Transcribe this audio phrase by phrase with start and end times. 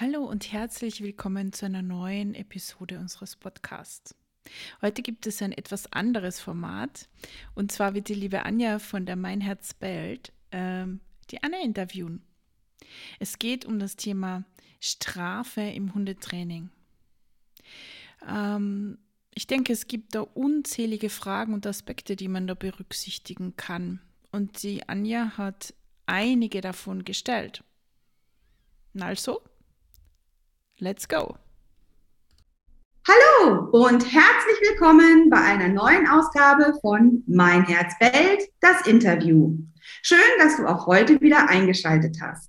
[0.00, 4.14] Hallo und herzlich willkommen zu einer neuen Episode unseres Podcasts.
[4.80, 7.10] Heute gibt es ein etwas anderes Format
[7.54, 11.00] und zwar wird die liebe Anja von der Mein Herz bellt ähm,
[11.30, 12.22] die Anna interviewen.
[13.18, 14.44] Es geht um das Thema
[14.80, 16.70] Strafe im Hundetraining.
[18.26, 18.96] Ähm,
[19.34, 24.00] ich denke, es gibt da unzählige Fragen und Aspekte, die man da berücksichtigen kann.
[24.32, 25.74] Und die Anja hat
[26.06, 27.64] einige davon gestellt.
[28.98, 29.42] Also,
[30.82, 31.36] Let's go!
[33.06, 39.58] Hallo und herzlich willkommen bei einer neuen Ausgabe von Mein Herz bellt, das Interview.
[40.00, 42.48] Schön, dass du auch heute wieder eingeschaltet hast.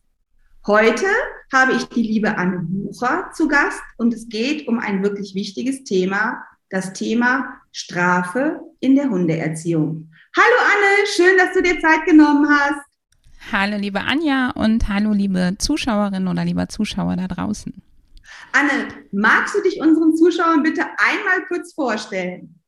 [0.66, 1.08] Heute
[1.52, 5.84] habe ich die liebe Anne Bucher zu Gast und es geht um ein wirklich wichtiges
[5.84, 10.10] Thema, das Thema Strafe in der Hundeerziehung.
[10.38, 12.80] Hallo Anne, schön, dass du dir Zeit genommen hast.
[13.52, 17.74] Hallo liebe Anja und hallo liebe Zuschauerinnen oder lieber Zuschauer da draußen.
[18.52, 22.61] Anne, magst du dich unseren Zuschauern bitte einmal kurz vorstellen?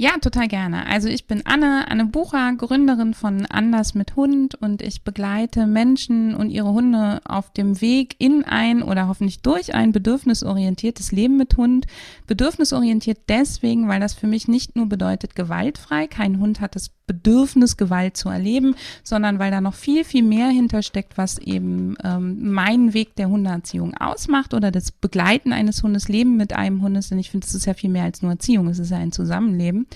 [0.00, 0.86] Ja, total gerne.
[0.86, 6.36] Also ich bin Anne, Anne Bucher, Gründerin von Anders mit Hund und ich begleite Menschen
[6.36, 11.56] und ihre Hunde auf dem Weg in ein oder hoffentlich durch ein bedürfnisorientiertes Leben mit
[11.56, 11.88] Hund.
[12.28, 17.76] Bedürfnisorientiert deswegen, weil das für mich nicht nur bedeutet gewaltfrei, kein Hund hat das Bedürfnis,
[17.76, 22.94] Gewalt zu erleben, sondern weil da noch viel, viel mehr hintersteckt, was eben ähm, meinen
[22.94, 27.30] Weg der Hundeerziehung ausmacht oder das Begleiten eines Hundes, Leben mit einem Hundes, denn ich
[27.30, 29.87] finde, es ist ja viel mehr als nur Erziehung, es ist ja ein Zusammenleben.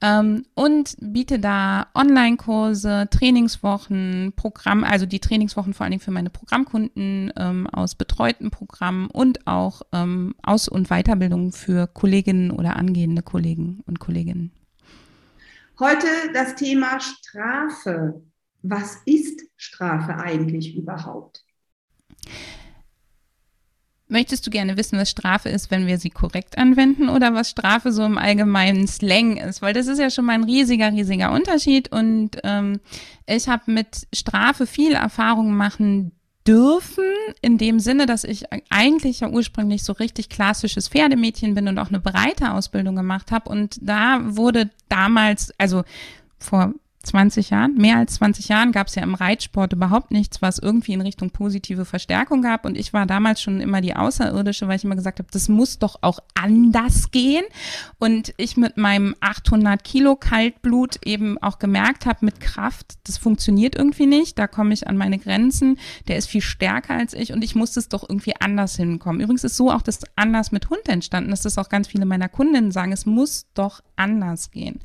[0.00, 6.30] Ähm, und biete da Online-Kurse, Trainingswochen, Programm, also die Trainingswochen vor allen Dingen für meine
[6.30, 13.22] Programmkunden ähm, aus betreuten Programmen und auch ähm, Aus- und Weiterbildung für Kolleginnen oder angehende
[13.22, 14.52] Kollegen und Kolleginnen.
[15.80, 18.22] Heute das Thema Strafe.
[18.62, 21.44] Was ist Strafe eigentlich überhaupt?
[24.08, 27.92] Möchtest du gerne wissen, was Strafe ist, wenn wir sie korrekt anwenden oder was Strafe
[27.92, 29.60] so im allgemeinen Slang ist?
[29.60, 32.80] Weil das ist ja schon mal ein riesiger, riesiger Unterschied und ähm,
[33.26, 36.12] ich habe mit Strafe viel Erfahrung machen
[36.46, 37.04] dürfen,
[37.42, 41.88] in dem Sinne, dass ich eigentlich ja ursprünglich so richtig klassisches Pferdemädchen bin und auch
[41.88, 43.50] eine breite Ausbildung gemacht habe.
[43.50, 45.84] Und da wurde damals, also
[46.38, 46.72] vor
[47.08, 50.92] 20 Jahren, mehr als 20 Jahren gab es ja im Reitsport überhaupt nichts, was irgendwie
[50.92, 52.64] in Richtung positive Verstärkung gab.
[52.64, 55.78] Und ich war damals schon immer die Außerirdische, weil ich immer gesagt habe, das muss
[55.78, 57.44] doch auch anders gehen.
[57.98, 63.76] Und ich mit meinem 800 Kilo Kaltblut eben auch gemerkt habe, mit Kraft, das funktioniert
[63.76, 64.38] irgendwie nicht.
[64.38, 65.78] Da komme ich an meine Grenzen.
[66.06, 69.20] Der ist viel stärker als ich und ich muss es doch irgendwie anders hinkommen.
[69.20, 72.28] Übrigens ist so auch das anders mit Hund entstanden, dass das auch ganz viele meiner
[72.28, 74.80] Kundinnen sagen, es muss doch anders gehen.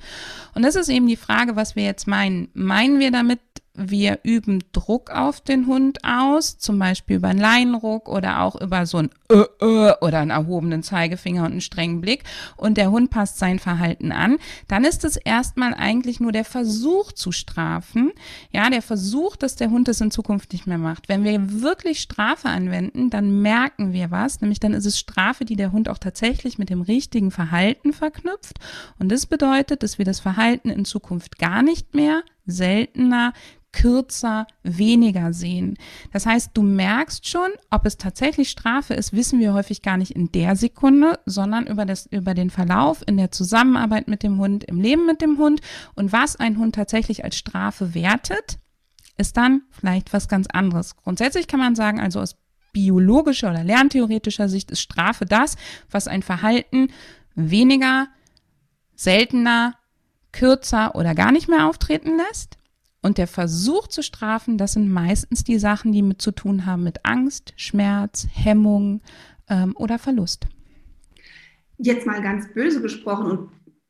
[0.56, 2.50] Und das ist eben die Frage, was wir jetzt meinen.
[2.54, 3.40] Meinen wir damit
[3.76, 8.86] wir üben Druck auf den Hund aus, zum Beispiel über einen Leinenruck oder auch über
[8.86, 12.24] so ein äh, äh, oder einen erhobenen Zeigefinger und einen strengen Blick.
[12.56, 17.12] Und der Hund passt sein Verhalten an, dann ist es erstmal eigentlich nur der Versuch
[17.14, 18.12] zu strafen,
[18.52, 21.10] ja, der Versuch, dass der Hund es in Zukunft nicht mehr macht.
[21.10, 25.56] Wenn wir wirklich Strafe anwenden, dann merken wir was, nämlich dann ist es Strafe, die
[25.56, 28.60] der Hund auch tatsächlich mit dem richtigen Verhalten verknüpft.
[29.00, 33.34] Und das bedeutet, dass wir das Verhalten in Zukunft gar nicht mehr seltener,
[33.74, 35.78] kürzer, weniger sehen.
[36.12, 40.12] Das heißt, du merkst schon, ob es tatsächlich Strafe ist, wissen wir häufig gar nicht
[40.12, 44.64] in der Sekunde, sondern über, das, über den Verlauf in der Zusammenarbeit mit dem Hund,
[44.64, 45.60] im Leben mit dem Hund
[45.96, 48.60] und was ein Hund tatsächlich als Strafe wertet,
[49.18, 50.96] ist dann vielleicht was ganz anderes.
[50.96, 52.36] Grundsätzlich kann man sagen, also aus
[52.74, 55.56] biologischer oder lerntheoretischer Sicht ist Strafe das,
[55.90, 56.90] was ein Verhalten
[57.36, 58.08] weniger,
[58.96, 59.76] seltener,
[60.34, 62.58] kürzer oder gar nicht mehr auftreten lässt.
[63.02, 66.84] Und der Versuch zu strafen, das sind meistens die Sachen, die mit zu tun haben
[66.84, 69.02] mit Angst, Schmerz, Hemmung
[69.50, 70.48] ähm, oder Verlust.
[71.78, 73.50] Jetzt mal ganz böse gesprochen und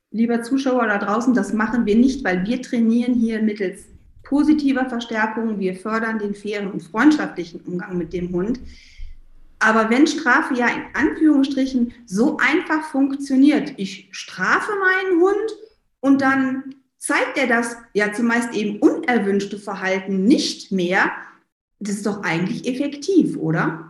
[0.09, 3.83] lieber Zuschauer da draußen, das machen wir nicht, weil wir trainieren hier mittels
[4.23, 8.59] positiver Verstärkung, wir fördern den fairen und freundschaftlichen Umgang mit dem Hund.
[9.59, 15.51] Aber wenn Strafe ja in Anführungsstrichen so einfach funktioniert, ich strafe meinen Hund
[16.03, 21.11] und dann zeigt er das ja zumeist eben unerwünschte Verhalten nicht mehr,
[21.79, 23.90] das ist doch eigentlich effektiv, oder?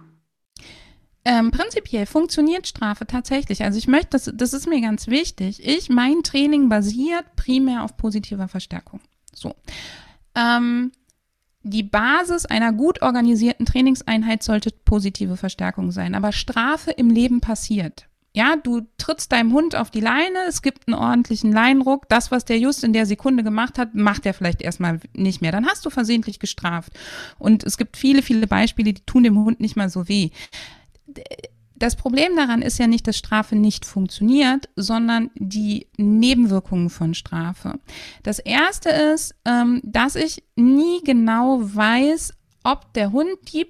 [1.25, 3.63] Ähm, prinzipiell funktioniert Strafe tatsächlich.
[3.63, 5.65] Also ich möchte, das, das ist mir ganz wichtig.
[5.65, 9.00] Ich, mein Training basiert primär auf positiver Verstärkung.
[9.33, 9.56] So.
[10.36, 10.92] Ähm,
[11.63, 16.13] die Basis einer gut organisierten Trainingseinheit sollte positive Verstärkung sein.
[16.13, 18.07] Aber Strafe im Leben passiert.
[18.35, 22.09] Ja, du trittst deinem Hund auf die Leine, es gibt einen ordentlichen Leinruck.
[22.09, 25.51] Das, was der just in der Sekunde gemacht hat, macht er vielleicht erstmal nicht mehr.
[25.51, 26.91] Dann hast du versehentlich gestraft.
[27.38, 30.31] Und es gibt viele, viele Beispiele, die tun dem Hund nicht mal so weh.
[31.75, 37.80] Das Problem daran ist ja nicht, dass Strafe nicht funktioniert, sondern die Nebenwirkungen von Strafe.
[38.24, 42.33] Das erste ist, ähm, dass ich nie genau weiß,
[42.63, 43.68] ob der Hund die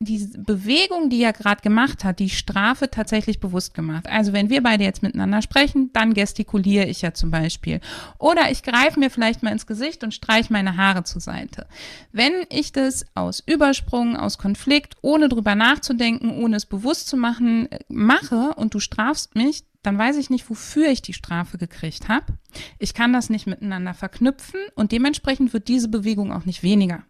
[0.00, 4.06] die Bewegung, die er gerade gemacht hat, die Strafe tatsächlich bewusst gemacht.
[4.06, 7.80] Also wenn wir beide jetzt miteinander sprechen, dann gestikuliere ich ja zum Beispiel.
[8.18, 11.66] Oder ich greife mir vielleicht mal ins Gesicht und streiche meine Haare zur Seite.
[12.12, 17.70] Wenn ich das aus Übersprung, aus Konflikt, ohne drüber nachzudenken, ohne es bewusst zu machen,
[17.72, 22.08] äh, mache und du strafst mich, dann weiß ich nicht, wofür ich die Strafe gekriegt
[22.08, 22.34] habe.
[22.78, 27.02] Ich kann das nicht miteinander verknüpfen und dementsprechend wird diese Bewegung auch nicht weniger.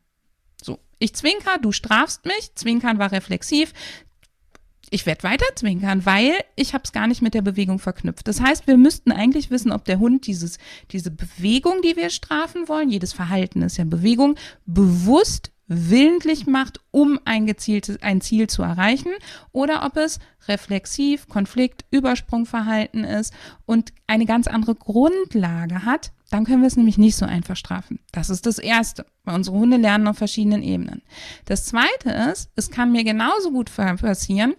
[0.99, 2.55] Ich zwinker, du strafst mich.
[2.55, 3.73] Zwinkern war reflexiv.
[4.91, 8.27] Ich werde weiter zwinkern, weil ich habe es gar nicht mit der Bewegung verknüpft.
[8.27, 10.59] Das heißt, wir müssten eigentlich wissen, ob der Hund dieses,
[10.91, 17.21] diese Bewegung, die wir strafen wollen, jedes Verhalten ist ja Bewegung, bewusst willentlich macht, um
[17.25, 19.13] ein gezieltes, ein Ziel zu erreichen,
[19.53, 20.19] oder ob es
[20.49, 23.33] reflexiv, Konflikt, Übersprungverhalten ist
[23.67, 28.01] und eine ganz andere Grundlage hat, dann können wir es nämlich nicht so einfach strafen.
[28.13, 31.03] Das ist das Erste, weil unsere Hunde lernen auf verschiedenen Ebenen.
[31.45, 34.55] Das Zweite ist, es kann mir genauso gut passieren,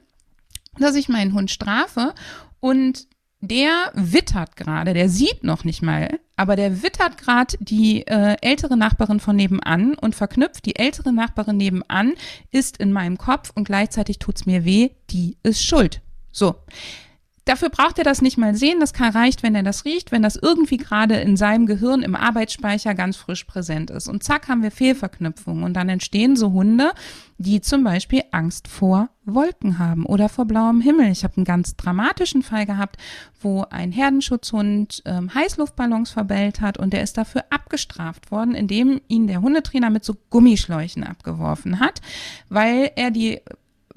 [0.77, 2.13] dass ich meinen Hund strafe
[2.59, 3.07] und
[3.41, 8.75] der wittert gerade, der sieht noch nicht mal, aber der wittert gerade die äh, ältere
[8.75, 12.13] Nachbarin von nebenan und verknüpft, die ältere Nachbarin nebenan
[12.51, 16.01] ist in meinem Kopf und gleichzeitig tut's mir weh, die ist schuld.
[16.31, 16.55] So.
[17.45, 20.21] Dafür braucht er das nicht mal sehen, das kann reicht, wenn er das riecht, wenn
[20.21, 24.07] das irgendwie gerade in seinem Gehirn im Arbeitsspeicher ganz frisch präsent ist.
[24.07, 26.91] Und zack haben wir Fehlverknüpfungen und dann entstehen so Hunde,
[27.37, 31.11] die zum Beispiel Angst vor Wolken haben oder vor blauem Himmel.
[31.11, 32.97] Ich habe einen ganz dramatischen Fall gehabt,
[33.41, 39.27] wo ein Herdenschutzhund ähm, Heißluftballons verbellt hat und der ist dafür abgestraft worden, indem ihn
[39.27, 42.01] der Hundetrainer mit so Gummischläuchen abgeworfen hat,
[42.49, 43.41] weil er die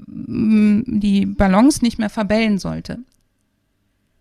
[0.04, 2.98] die Ballons nicht mehr verbellen sollte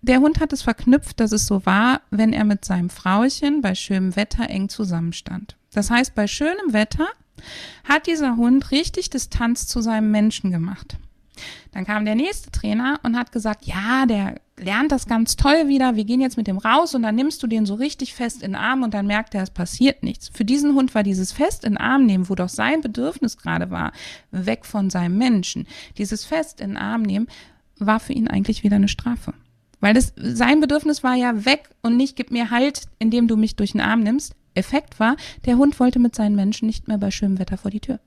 [0.01, 3.75] der Hund hat es verknüpft, dass es so war, wenn er mit seinem Frauchen bei
[3.75, 5.57] schönem Wetter eng zusammenstand.
[5.74, 7.07] Das heißt, bei schönem Wetter
[7.88, 10.98] hat dieser Hund richtig Distanz zu seinem Menschen gemacht.
[11.71, 15.95] Dann kam der nächste Trainer und hat gesagt, ja, der lernt das ganz toll wieder,
[15.95, 18.51] wir gehen jetzt mit dem raus und dann nimmst du den so richtig fest in
[18.51, 20.30] den Arm und dann merkt er, es passiert nichts.
[20.33, 23.71] Für diesen Hund war dieses fest in den Arm nehmen, wo doch sein Bedürfnis gerade
[23.71, 23.92] war,
[24.31, 25.68] weg von seinem Menschen.
[25.97, 27.27] Dieses fest in den Arm nehmen
[27.80, 29.33] war für ihn eigentlich wieder eine Strafe.
[29.81, 33.56] Weil das, sein Bedürfnis war ja weg und nicht, gib mir Halt, indem du mich
[33.56, 34.36] durch den Arm nimmst.
[34.54, 37.80] Effekt war, der Hund wollte mit seinen Menschen nicht mehr bei schönem Wetter vor die
[37.80, 38.00] Tür.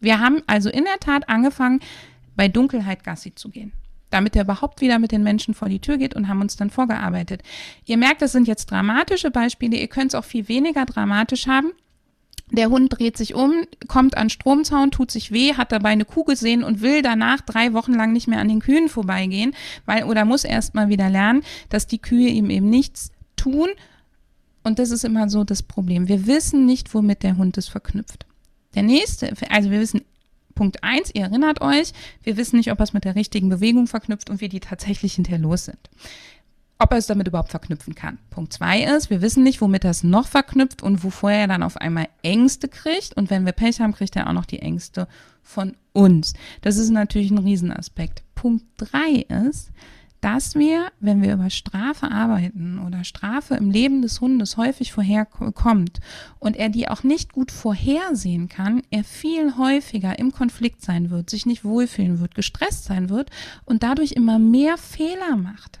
[0.00, 1.80] Wir haben also in der Tat angefangen,
[2.36, 3.72] bei Dunkelheit Gassi zu gehen,
[4.08, 6.70] damit er überhaupt wieder mit den Menschen vor die Tür geht und haben uns dann
[6.70, 7.42] vorgearbeitet.
[7.84, 11.72] Ihr merkt, das sind jetzt dramatische Beispiele, ihr könnt es auch viel weniger dramatisch haben.
[12.52, 13.52] Der Hund dreht sich um,
[13.86, 17.72] kommt an Stromzaun, tut sich weh, hat dabei eine Kuh gesehen und will danach drei
[17.72, 19.54] Wochen lang nicht mehr an den Kühen vorbeigehen,
[19.86, 23.68] weil oder muss erst mal wieder lernen, dass die Kühe ihm eben nichts tun.
[24.62, 26.08] Und das ist immer so das Problem.
[26.08, 28.26] Wir wissen nicht, womit der Hund es verknüpft.
[28.74, 30.02] Der nächste, also wir wissen
[30.54, 31.92] Punkt eins, ihr erinnert euch,
[32.22, 35.14] wir wissen nicht, ob er es mit der richtigen Bewegung verknüpft und wie die tatsächlich
[35.14, 35.78] hinterher los sind
[36.80, 38.18] ob er es damit überhaupt verknüpfen kann.
[38.30, 41.62] Punkt zwei ist, wir wissen nicht, womit er es noch verknüpft und wovor er dann
[41.62, 43.14] auf einmal Ängste kriegt.
[43.16, 45.06] Und wenn wir Pech haben, kriegt er auch noch die Ängste
[45.42, 46.32] von uns.
[46.62, 48.22] Das ist natürlich ein Riesenaspekt.
[48.34, 49.70] Punkt drei ist,
[50.22, 56.00] dass wir, wenn wir über Strafe arbeiten oder Strafe im Leben des Hundes häufig vorherkommt
[56.38, 61.30] und er die auch nicht gut vorhersehen kann, er viel häufiger im Konflikt sein wird,
[61.30, 63.30] sich nicht wohlfühlen wird, gestresst sein wird
[63.64, 65.80] und dadurch immer mehr Fehler macht.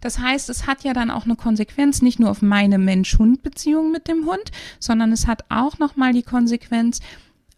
[0.00, 4.08] Das heißt, es hat ja dann auch eine Konsequenz nicht nur auf meine Mensch-Hund-Beziehung mit
[4.08, 7.00] dem Hund, sondern es hat auch nochmal die Konsequenz,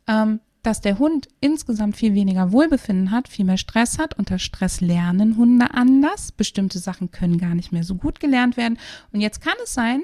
[0.06, 4.18] ähm, dass der Hund insgesamt viel weniger Wohlbefinden hat, viel mehr Stress hat.
[4.18, 6.32] Unter Stress lernen Hunde anders.
[6.32, 8.78] Bestimmte Sachen können gar nicht mehr so gut gelernt werden.
[9.12, 10.02] Und jetzt kann es sein,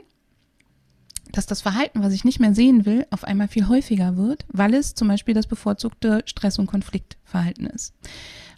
[1.32, 4.74] dass das Verhalten, was ich nicht mehr sehen will, auf einmal viel häufiger wird, weil
[4.74, 7.94] es zum Beispiel das bevorzugte Stress- und Konfliktverhalten ist.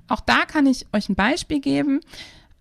[0.09, 2.01] Auch da kann ich euch ein Beispiel geben.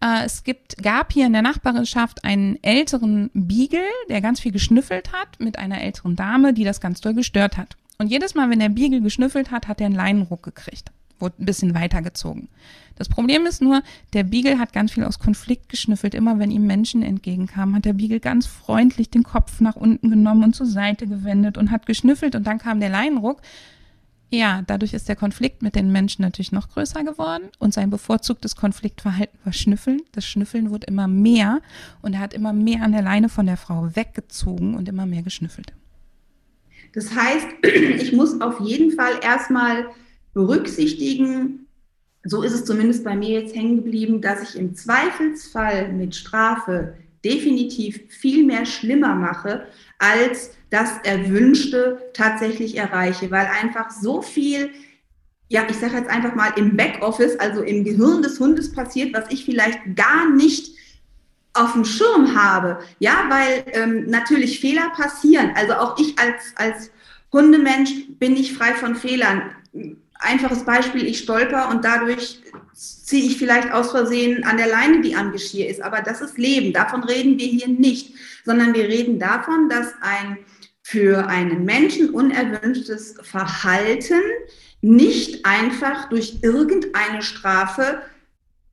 [0.01, 3.79] Äh, es gibt, gab hier in der Nachbarschaft einen älteren Beagle,
[4.09, 7.77] der ganz viel geschnüffelt hat mit einer älteren Dame, die das ganz doll gestört hat.
[7.97, 10.91] Und jedes Mal, wenn der Beagle geschnüffelt hat, hat er einen Leinenruck gekriegt.
[11.19, 12.49] Wurde ein bisschen weitergezogen.
[12.95, 16.15] Das Problem ist nur, der Beagle hat ganz viel aus Konflikt geschnüffelt.
[16.15, 20.43] Immer wenn ihm Menschen entgegenkamen, hat der Beagle ganz freundlich den Kopf nach unten genommen
[20.45, 23.41] und zur Seite gewendet und hat geschnüffelt und dann kam der Leinenruck.
[24.33, 28.55] Ja, dadurch ist der Konflikt mit den Menschen natürlich noch größer geworden und sein bevorzugtes
[28.55, 30.01] Konfliktverhalten war Schnüffeln.
[30.13, 31.61] Das Schnüffeln wurde immer mehr
[32.01, 35.21] und er hat immer mehr an der Leine von der Frau weggezogen und immer mehr
[35.21, 35.73] geschnüffelt.
[36.93, 39.87] Das heißt, ich muss auf jeden Fall erstmal
[40.33, 41.67] berücksichtigen,
[42.23, 46.93] so ist es zumindest bei mir jetzt hängen geblieben, dass ich im Zweifelsfall mit Strafe
[47.23, 49.67] definitiv viel mehr schlimmer mache,
[49.99, 54.71] als das Erwünschte tatsächlich erreiche, weil einfach so viel,
[55.49, 59.29] ja, ich sage jetzt einfach mal im Backoffice, also im Gehirn des Hundes passiert, was
[59.29, 60.75] ich vielleicht gar nicht
[61.53, 62.79] auf dem Schirm habe.
[62.99, 65.51] Ja, weil ähm, natürlich Fehler passieren.
[65.55, 66.91] Also auch ich als, als
[67.31, 69.51] Hundemensch bin nicht frei von Fehlern.
[70.21, 72.41] Einfaches Beispiel, ich stolper und dadurch
[72.73, 75.81] ziehe ich vielleicht aus Versehen an der Leine, die am Geschirr ist.
[75.81, 76.73] Aber das ist Leben.
[76.73, 78.13] Davon reden wir hier nicht,
[78.45, 80.37] sondern wir reden davon, dass ein
[80.83, 84.21] für einen Menschen unerwünschtes Verhalten
[84.81, 88.01] nicht einfach durch irgendeine Strafe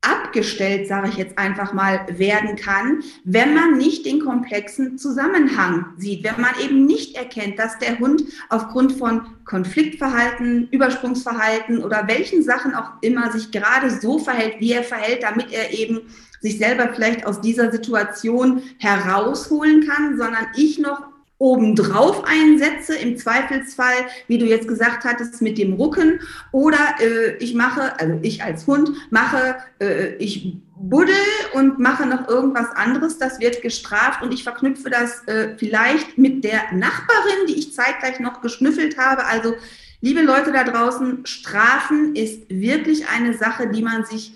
[0.01, 6.23] abgestellt, sage ich jetzt einfach mal, werden kann, wenn man nicht den komplexen Zusammenhang sieht,
[6.23, 12.75] wenn man eben nicht erkennt, dass der Hund aufgrund von Konfliktverhalten, Übersprungsverhalten oder welchen Sachen
[12.75, 16.01] auch immer sich gerade so verhält, wie er verhält, damit er eben
[16.41, 21.08] sich selber vielleicht aus dieser Situation herausholen kann, sondern ich noch
[21.39, 23.95] obendrauf einsetze, im Zweifelsfall,
[24.27, 26.19] wie du jetzt gesagt hattest, mit dem Rucken.
[26.51, 31.15] Oder äh, ich mache, also ich als Hund mache, äh, ich buddel
[31.53, 33.17] und mache noch irgendwas anderes.
[33.17, 38.19] Das wird gestraft und ich verknüpfe das äh, vielleicht mit der Nachbarin, die ich zeitgleich
[38.19, 39.25] noch geschnüffelt habe.
[39.25, 39.55] Also,
[40.01, 44.33] liebe Leute da draußen, Strafen ist wirklich eine Sache, die man sich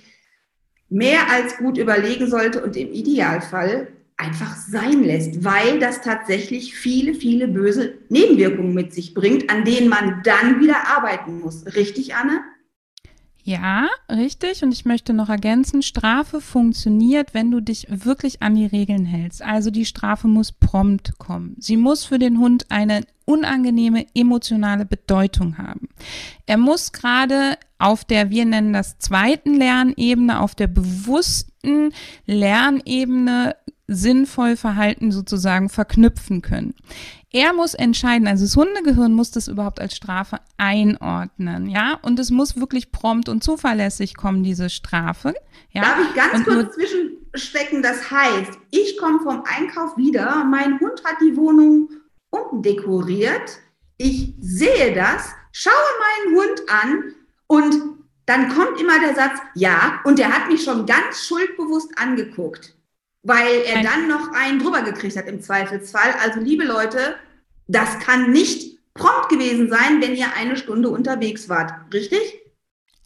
[0.89, 7.13] mehr als gut überlegen sollte und im Idealfall einfach sein lässt, weil das tatsächlich viele,
[7.13, 11.65] viele böse Nebenwirkungen mit sich bringt, an denen man dann wieder arbeiten muss.
[11.75, 12.41] Richtig, Anne?
[13.45, 14.63] Ja, richtig.
[14.63, 19.41] Und ich möchte noch ergänzen, Strafe funktioniert, wenn du dich wirklich an die Regeln hältst.
[19.41, 21.57] Also die Strafe muss prompt kommen.
[21.59, 25.89] Sie muss für den Hund eine unangenehme emotionale Bedeutung haben.
[26.45, 31.91] Er muss gerade auf der, wir nennen das zweiten Lernebene, auf der bewussten
[32.25, 36.73] Lernebene sinnvoll Verhalten sozusagen verknüpfen können.
[37.31, 42.31] Er muss entscheiden, also das Hundegehirn muss das überhaupt als Strafe einordnen, ja, und es
[42.31, 45.33] muss wirklich prompt und zuverlässig kommen, diese Strafe.
[45.71, 45.81] Ja?
[45.81, 47.81] Darf ich ganz und kurz zwischenstecken?
[47.81, 51.89] Das heißt, ich komme vom Einkauf wieder, mein Hund hat die Wohnung
[52.29, 53.59] umdekoriert,
[53.97, 57.03] ich sehe das, schaue meinen Hund an
[57.47, 57.75] und
[58.25, 62.75] dann kommt immer der Satz, ja, und der hat mich schon ganz schuldbewusst angeguckt
[63.23, 66.13] weil er dann noch einen drüber gekriegt hat im Zweifelsfall.
[66.21, 67.15] Also liebe Leute,
[67.67, 71.73] das kann nicht prompt gewesen sein, wenn ihr eine Stunde unterwegs wart.
[71.93, 72.21] Richtig?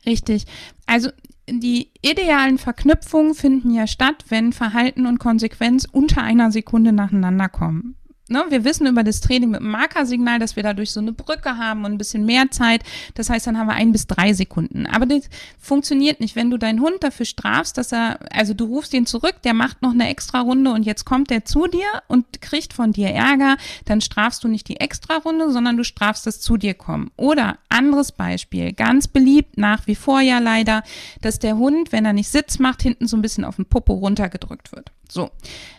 [0.06, 0.46] Richtig.
[0.86, 1.10] Also
[1.50, 7.96] die idealen Verknüpfungen finden ja statt, wenn Verhalten und Konsequenz unter einer Sekunde nacheinander kommen
[8.30, 11.58] ne, wir wissen über das Training mit dem Markersignal, dass wir dadurch so eine Brücke
[11.58, 12.84] haben und ein bisschen mehr Zeit.
[13.16, 14.86] Das heißt, dann haben wir ein bis drei Sekunden.
[14.86, 15.30] Aber das
[15.60, 19.36] funktioniert nicht, wenn du deinen Hund dafür strafst, dass er, also du rufst ihn zurück,
[19.44, 22.92] der macht noch eine extra Runde und jetzt kommt er zu dir und kriegt von
[22.92, 26.74] dir Ärger, dann strafst du nicht die extra Runde, sondern du strafst das zu dir
[26.74, 27.12] kommen.
[27.18, 30.84] Oder anderes Beispiel, ganz beliebt nach wie vor ja leider,
[31.22, 33.94] dass der Hund, wenn er nicht Sitz macht, hinten so ein bisschen auf den Popo
[33.94, 34.92] runtergedrückt wird.
[35.12, 35.32] So.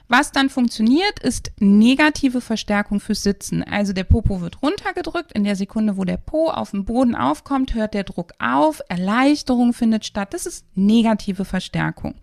[0.08, 3.62] Was dann funktioniert, ist negative Verstärkung fürs Sitzen.
[3.62, 5.32] Also der Popo wird runtergedrückt.
[5.32, 8.80] In der Sekunde, wo der Po auf dem Boden aufkommt, hört der Druck auf.
[8.88, 10.32] Erleichterung findet statt.
[10.32, 12.14] Das ist negative Verstärkung.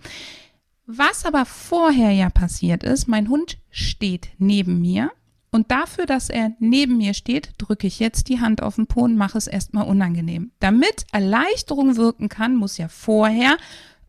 [0.87, 5.11] Was aber vorher ja passiert ist, mein Hund steht neben mir.
[5.51, 9.01] Und dafür, dass er neben mir steht, drücke ich jetzt die Hand auf den Po
[9.01, 10.51] und mache es erstmal unangenehm.
[10.59, 13.57] Damit Erleichterung wirken kann, muss ja vorher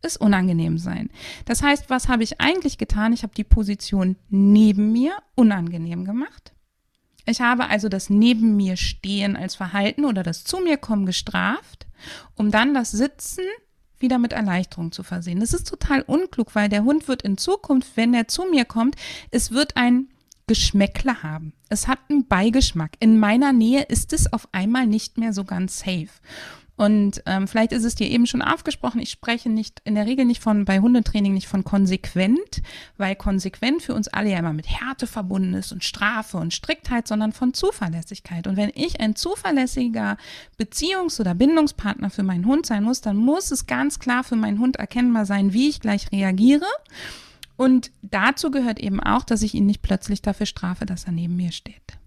[0.01, 1.09] es unangenehm sein.
[1.45, 3.13] Das heißt, was habe ich eigentlich getan?
[3.13, 6.53] Ich habe die Position neben mir unangenehm gemacht.
[7.25, 11.85] Ich habe also das neben mir stehen als Verhalten oder das zu mir kommen gestraft,
[12.35, 13.43] um dann das Sitzen
[13.99, 15.39] wieder mit Erleichterung zu versehen.
[15.39, 18.95] Das ist total unklug, weil der Hund wird in Zukunft, wenn er zu mir kommt,
[19.31, 20.07] es wird ein
[20.47, 21.51] Geschmäckle haben.
[21.67, 22.91] Es hat einen Beigeschmack.
[22.99, 26.07] In meiner Nähe ist es auf einmal nicht mehr so ganz safe.
[26.77, 30.25] Und ähm, vielleicht ist es dir eben schon aufgesprochen, ich spreche nicht in der Regel
[30.25, 32.61] nicht von bei Hundetraining nicht von konsequent,
[32.97, 37.07] weil konsequent für uns alle ja immer mit Härte verbunden ist und Strafe und Striktheit,
[37.07, 38.45] sondern von Zuverlässigkeit.
[38.45, 40.17] Und wenn ich ein zuverlässiger
[40.59, 44.59] Beziehungs- oder Bindungspartner für meinen Hund sein muss, dann muss es ganz klar für meinen
[44.59, 46.67] Hund erkennbar sein, wie ich gleich reagiere.
[47.55, 51.35] Und dazu gehört eben auch, dass ich ihn nicht plötzlich dafür strafe, dass er neben
[51.35, 51.97] mir steht.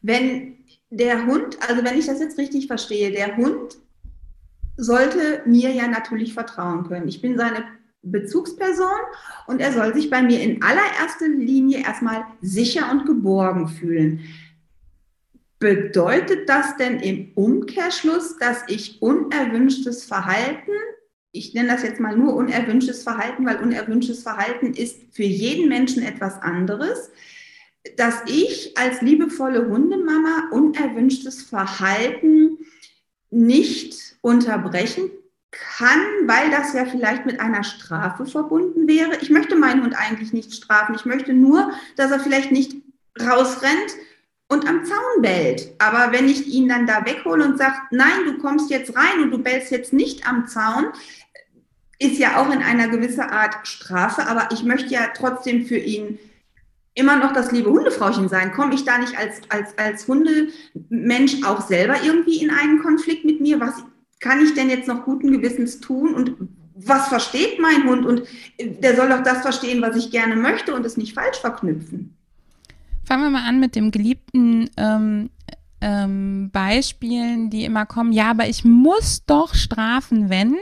[0.00, 0.58] Wenn
[0.90, 3.78] der Hund, also wenn ich das jetzt richtig verstehe, der Hund
[4.76, 7.08] sollte mir ja natürlich vertrauen können.
[7.08, 7.64] Ich bin seine
[8.02, 8.86] Bezugsperson
[9.46, 14.20] und er soll sich bei mir in allererster Linie erstmal sicher und geborgen fühlen.
[15.58, 20.72] Bedeutet das denn im Umkehrschluss, dass ich unerwünschtes Verhalten,
[21.32, 26.02] ich nenne das jetzt mal nur unerwünschtes Verhalten, weil unerwünschtes Verhalten ist für jeden Menschen
[26.02, 27.10] etwas anderes,
[27.96, 32.58] dass ich als liebevolle Hundemama unerwünschtes Verhalten
[33.36, 35.10] nicht unterbrechen
[35.50, 39.16] kann, weil das ja vielleicht mit einer Strafe verbunden wäre.
[39.20, 40.94] Ich möchte meinen Hund eigentlich nicht strafen.
[40.94, 42.76] Ich möchte nur, dass er vielleicht nicht
[43.20, 43.94] rausrennt
[44.48, 45.72] und am Zaun bellt.
[45.78, 49.30] Aber wenn ich ihn dann da weghole und sage, nein, du kommst jetzt rein und
[49.30, 50.86] du bellst jetzt nicht am Zaun,
[51.98, 54.26] ist ja auch in einer gewissen Art Strafe.
[54.26, 56.18] Aber ich möchte ja trotzdem für ihn
[56.96, 58.52] immer noch das liebe Hundefrauchen sein?
[58.52, 63.40] Komme ich da nicht als, als, als Hundemensch auch selber irgendwie in einen Konflikt mit
[63.40, 63.60] mir?
[63.60, 63.84] Was
[64.20, 66.14] kann ich denn jetzt noch guten Gewissens tun?
[66.14, 66.36] Und
[66.74, 68.04] was versteht mein Hund?
[68.04, 68.22] Und
[68.58, 72.16] der soll doch das verstehen, was ich gerne möchte und es nicht falsch verknüpfen.
[73.04, 75.30] Fangen wir mal an mit dem geliebten ähm,
[75.80, 78.12] ähm, Beispielen, die immer kommen.
[78.12, 80.56] Ja, aber ich muss doch strafen, wenn.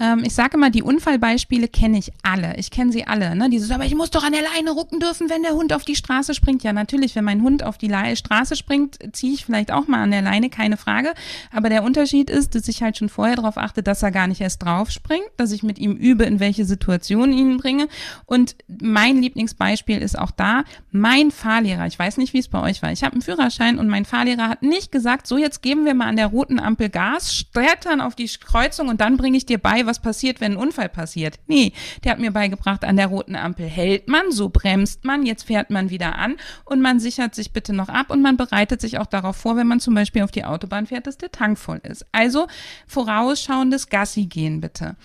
[0.00, 2.56] Ähm, ich sage immer, die Unfallbeispiele kenne ich alle.
[2.56, 3.36] Ich kenne sie alle.
[3.36, 3.48] Ne?
[3.48, 5.94] Dieses, aber ich muss doch an der Leine rucken dürfen, wenn der Hund auf die
[5.94, 6.64] Straße springt.
[6.64, 10.02] Ja, natürlich, wenn mein Hund auf die Le Straße springt, ziehe ich vielleicht auch mal
[10.02, 11.14] an der Leine, keine Frage.
[11.52, 14.40] Aber der Unterschied ist, dass ich halt schon vorher darauf achte, dass er gar nicht
[14.40, 17.88] erst drauf springt, dass ich mit ihm übe, in welche Situation ihn bringe.
[18.26, 21.86] Und mein Lieblingsbeispiel ist auch da, mein Fahrlehrer.
[21.86, 22.90] Ich weiß nicht, wie es bei euch war.
[22.90, 26.06] Ich habe einen Führerschein und mein Fahrlehrer hat nicht gesagt, so jetzt geben wir mal
[26.06, 27.44] an der roten Ampel Gas,
[27.84, 30.88] dann auf die Kreuzung und dann bringe ich dir bei, was passiert, wenn ein Unfall
[30.88, 31.38] passiert.
[31.46, 31.72] Nee,
[32.02, 35.70] der hat mir beigebracht, an der roten Ampel hält man, so bremst man, jetzt fährt
[35.70, 39.06] man wieder an und man sichert sich bitte noch ab und man bereitet sich auch
[39.06, 42.06] darauf vor, wenn man zum Beispiel auf die Autobahn fährt, dass der Tank voll ist.
[42.12, 42.46] Also
[42.86, 44.96] vorausschauendes Gassi gehen bitte.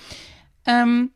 [0.65, 1.12] Ähm,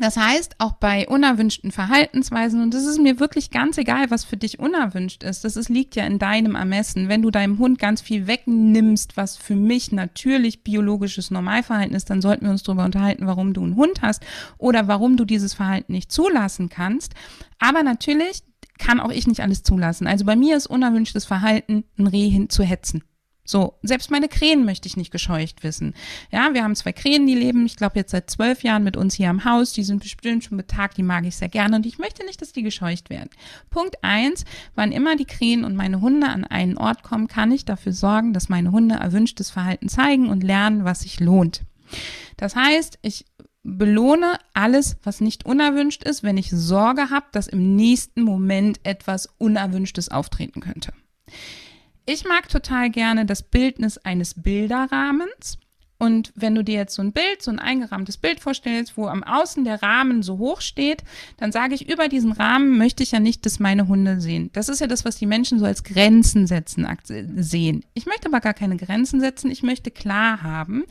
[0.00, 4.36] das heißt, auch bei unerwünschten Verhaltensweisen, und das ist mir wirklich ganz egal, was für
[4.36, 7.08] dich unerwünscht ist, das ist, liegt ja in deinem Ermessen.
[7.08, 12.22] Wenn du deinem Hund ganz viel wegnimmst, was für mich natürlich biologisches Normalverhalten ist, dann
[12.22, 14.22] sollten wir uns darüber unterhalten, warum du einen Hund hast
[14.56, 17.14] oder warum du dieses Verhalten nicht zulassen kannst.
[17.58, 18.42] Aber natürlich
[18.78, 20.06] kann auch ich nicht alles zulassen.
[20.06, 23.02] Also bei mir ist unerwünschtes Verhalten, ein Reh hin zu hetzen.
[23.48, 25.94] So, selbst meine Krähen möchte ich nicht gescheucht wissen.
[26.30, 29.14] Ja, wir haben zwei Krähen, die leben, ich glaube, jetzt seit zwölf Jahren mit uns
[29.14, 29.72] hier am Haus.
[29.72, 32.52] Die sind bestimmt schon betagt, die mag ich sehr gerne und ich möchte nicht, dass
[32.52, 33.30] die gescheucht werden.
[33.70, 37.64] Punkt eins, wann immer die Krähen und meine Hunde an einen Ort kommen, kann ich
[37.64, 41.62] dafür sorgen, dass meine Hunde erwünschtes Verhalten zeigen und lernen, was sich lohnt.
[42.36, 43.24] Das heißt, ich
[43.62, 49.30] belohne alles, was nicht unerwünscht ist, wenn ich Sorge habe, dass im nächsten Moment etwas
[49.38, 50.92] Unerwünschtes auftreten könnte.
[52.10, 55.58] Ich mag total gerne das Bildnis eines Bilderrahmens.
[55.98, 59.22] Und wenn du dir jetzt so ein Bild, so ein eingerahmtes Bild vorstellst, wo am
[59.22, 61.04] Außen der Rahmen so hoch steht,
[61.36, 64.48] dann sage ich, über diesen Rahmen möchte ich ja nicht, dass meine Hunde sehen.
[64.54, 66.88] Das ist ja das, was die Menschen so als Grenzen setzen,
[67.36, 67.84] sehen.
[67.92, 69.50] Ich möchte aber gar keine Grenzen setzen.
[69.50, 70.84] Ich möchte klar haben,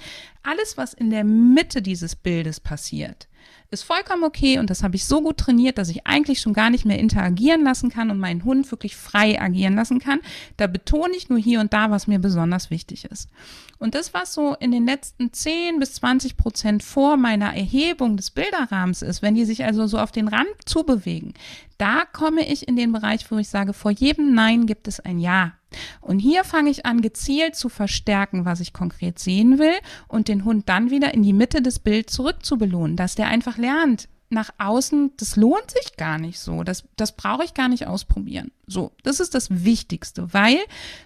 [0.44, 3.28] alles, was in der Mitte dieses Bildes passiert,
[3.70, 6.70] ist vollkommen okay und das habe ich so gut trainiert, dass ich eigentlich schon gar
[6.70, 10.20] nicht mehr interagieren lassen kann und meinen Hund wirklich frei agieren lassen kann.
[10.56, 13.30] Da betone ich nur hier und da, was mir besonders wichtig ist.
[13.78, 18.32] Und das, was so in den letzten 10 bis 20 Prozent vor meiner Erhebung des
[18.32, 21.34] Bilderrahmens ist, wenn die sich also so auf den Rand zubewegen,
[21.78, 25.20] da komme ich in den Bereich, wo ich sage, vor jedem Nein gibt es ein
[25.20, 25.57] Ja.
[26.02, 29.76] Und hier fange ich an, gezielt zu verstärken, was ich konkret sehen will
[30.08, 34.08] und den Hund dann wieder in die Mitte des Bilds zurückzubelohnen, dass der einfach lernt,
[34.30, 36.64] nach außen, das lohnt sich gar nicht so.
[36.64, 38.52] Das, das brauche ich gar nicht ausprobieren.
[38.66, 40.58] So, das ist das Wichtigste, weil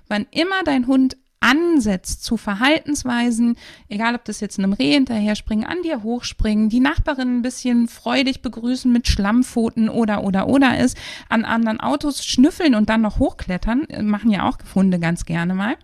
[0.08, 3.58] wann immer dein Hund ansetzt zu Verhaltensweisen,
[3.90, 7.88] egal ob das jetzt einem Reh hinterher springen, an dir hochspringen, die Nachbarin ein bisschen
[7.88, 13.20] freudig begrüßen mit Schlammpfoten oder oder oder ist, an anderen Autos schnüffeln und dann noch
[13.20, 15.76] hochklettern, äh, machen ja auch Hunde ganz gerne mal.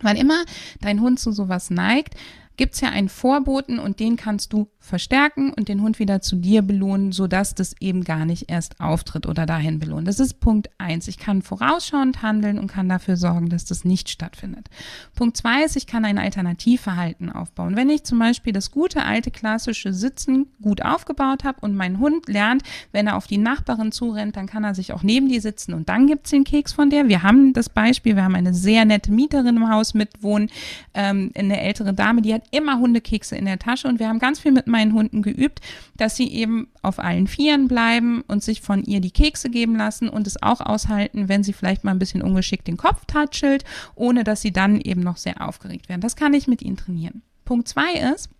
[0.00, 0.44] Wann immer
[0.80, 2.14] dein Hund zu sowas neigt,
[2.56, 6.62] gibt's ja einen Vorboten und den kannst du verstärken und den Hund wieder zu dir
[6.62, 10.04] belohnen, sodass das eben gar nicht erst auftritt oder dahin belohnen.
[10.04, 11.08] Das ist Punkt eins.
[11.08, 14.68] Ich kann vorausschauend handeln und kann dafür sorgen, dass das nicht stattfindet.
[15.14, 17.76] Punkt zwei ist, ich kann ein Alternativverhalten aufbauen.
[17.76, 22.28] Wenn ich zum Beispiel das gute alte klassische Sitzen gut aufgebaut habe und mein Hund
[22.28, 25.74] lernt, wenn er auf die Nachbarin zurennt, dann kann er sich auch neben die sitzen
[25.74, 27.08] und dann gibt's den Keks von der.
[27.08, 30.48] Wir haben das Beispiel, wir haben eine sehr nette Mieterin im Haus mitwohnen,
[30.94, 34.38] ähm, eine ältere Dame, die hat immer Hundekekse in der Tasche und wir haben ganz
[34.38, 35.60] viel mit meinen Hunden geübt,
[35.96, 40.08] dass sie eben auf allen Vieren bleiben und sich von ihr die Kekse geben lassen
[40.08, 44.24] und es auch aushalten, wenn sie vielleicht mal ein bisschen ungeschickt den Kopf tatschelt, ohne
[44.24, 46.00] dass sie dann eben noch sehr aufgeregt werden.
[46.00, 47.22] Das kann ich mit ihnen trainieren.
[47.44, 48.30] Punkt zwei ist,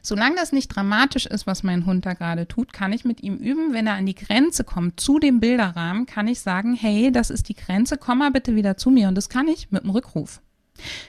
[0.00, 3.36] Solange das nicht dramatisch ist, was mein Hund da gerade tut, kann ich mit ihm
[3.36, 3.74] üben.
[3.74, 7.50] Wenn er an die Grenze kommt zu dem Bilderrahmen, kann ich sagen, hey, das ist
[7.50, 9.08] die Grenze, komm mal bitte wieder zu mir.
[9.08, 10.40] Und das kann ich mit einem Rückruf.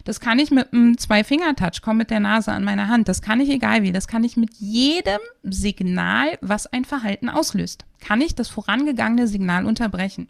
[0.04, 3.08] Das kann ich mit einem Zwei-Finger-Touch, komm mit der Nase an meine Hand.
[3.08, 3.92] Das kann ich egal wie.
[3.92, 7.86] Das kann ich mit jedem Signal, was ein Verhalten auslöst.
[8.00, 10.28] Kann ich das vorangegangene Signal unterbrechen.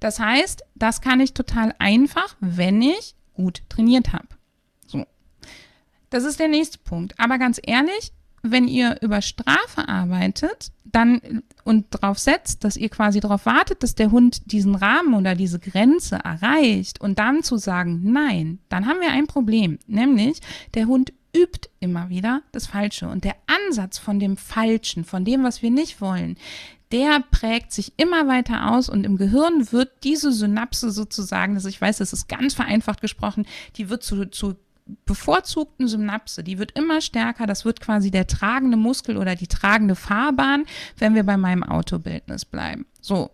[0.00, 4.28] Das heißt, das kann ich total einfach, wenn ich gut trainiert habe.
[6.10, 7.18] Das ist der nächste Punkt.
[7.18, 13.20] Aber ganz ehrlich, wenn ihr über Strafe arbeitet, dann und darauf setzt, dass ihr quasi
[13.20, 18.00] darauf wartet, dass der Hund diesen Rahmen oder diese Grenze erreicht und dann zu sagen,
[18.12, 19.78] nein, dann haben wir ein Problem.
[19.86, 20.40] Nämlich,
[20.74, 23.08] der Hund übt immer wieder das Falsche.
[23.08, 26.36] Und der Ansatz von dem Falschen, von dem, was wir nicht wollen,
[26.92, 31.80] der prägt sich immer weiter aus und im Gehirn wird diese Synapse sozusagen, also ich
[31.80, 34.56] weiß, das ist ganz vereinfacht gesprochen, die wird zu, zu
[35.04, 37.46] bevorzugten Synapse, die wird immer stärker.
[37.46, 40.64] Das wird quasi der tragende Muskel oder die tragende Fahrbahn,
[40.98, 42.86] wenn wir bei meinem Autobildnis bleiben.
[43.00, 43.30] So.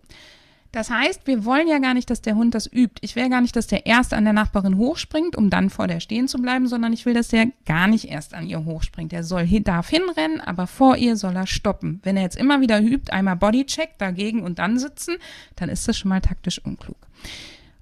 [0.73, 3.01] Das heißt, wir wollen ja gar nicht, dass der Hund das übt.
[3.01, 6.01] Ich will gar nicht, dass der erst an der Nachbarin hochspringt, um dann vor der
[6.01, 9.11] stehen zu bleiben, sondern ich will, dass der gar nicht erst an ihr hochspringt.
[9.11, 12.01] Der soll darf hinrennen, aber vor ihr soll er stoppen.
[12.03, 15.17] Wenn er jetzt immer wieder übt, einmal Bodycheck dagegen und dann sitzen,
[15.55, 16.99] dann ist das schon mal taktisch unklug.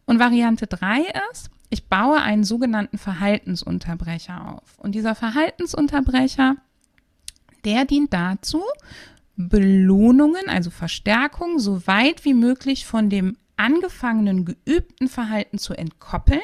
[0.06, 1.00] Und Variante 3
[1.32, 4.78] ist, ich baue einen sogenannten Verhaltensunterbrecher auf.
[4.78, 6.56] Und dieser Verhaltensunterbrecher,
[7.64, 8.62] der dient dazu,
[9.36, 16.42] Belohnungen, also Verstärkung, so weit wie möglich von dem angefangenen, geübten Verhalten zu entkoppeln.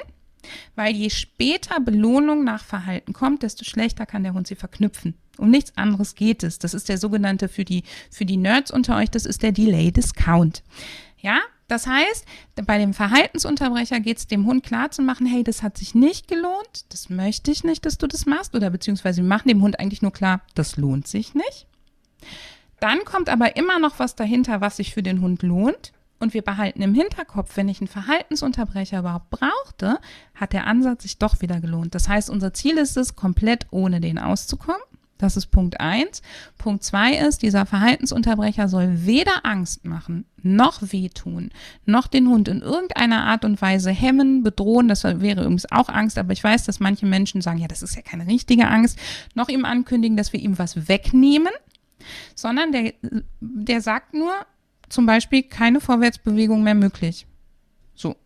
[0.74, 5.14] Weil je später Belohnung nach Verhalten kommt, desto schlechter kann der Hund sie verknüpfen.
[5.36, 6.58] Um nichts anderes geht es.
[6.58, 9.92] Das ist der sogenannte für die, für die Nerds unter euch, das ist der Delay
[9.92, 10.62] Discount.
[11.18, 12.24] Ja, das heißt,
[12.66, 16.28] bei dem Verhaltensunterbrecher geht es dem Hund klar zu machen, hey, das hat sich nicht
[16.28, 19.78] gelohnt, das möchte ich nicht, dass du das machst, oder beziehungsweise wir machen dem Hund
[19.78, 21.66] eigentlich nur klar, das lohnt sich nicht.
[22.80, 25.92] Dann kommt aber immer noch was dahinter, was sich für den Hund lohnt.
[26.18, 29.98] Und wir behalten im Hinterkopf, wenn ich einen Verhaltensunterbrecher überhaupt brauchte,
[30.34, 31.94] hat der Ansatz sich doch wieder gelohnt.
[31.94, 34.82] Das heißt, unser Ziel ist es, komplett ohne den auszukommen.
[35.20, 36.22] Das ist Punkt eins.
[36.56, 41.50] Punkt zwei ist, dieser Verhaltensunterbrecher soll weder Angst machen, noch wehtun,
[41.84, 44.88] noch den Hund in irgendeiner Art und Weise hemmen, bedrohen.
[44.88, 47.96] Das wäre übrigens auch Angst, aber ich weiß, dass manche Menschen sagen, ja, das ist
[47.96, 48.98] ja keine richtige Angst,
[49.34, 51.52] noch ihm ankündigen, dass wir ihm was wegnehmen,
[52.34, 52.94] sondern der,
[53.40, 54.32] der sagt nur
[54.88, 57.26] zum Beispiel keine Vorwärtsbewegung mehr möglich.
[57.94, 58.16] So.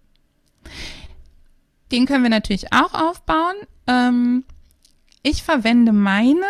[1.91, 3.57] Den können wir natürlich auch aufbauen.
[3.89, 4.45] Ähm,
[5.25, 6.45] ich verwende meinen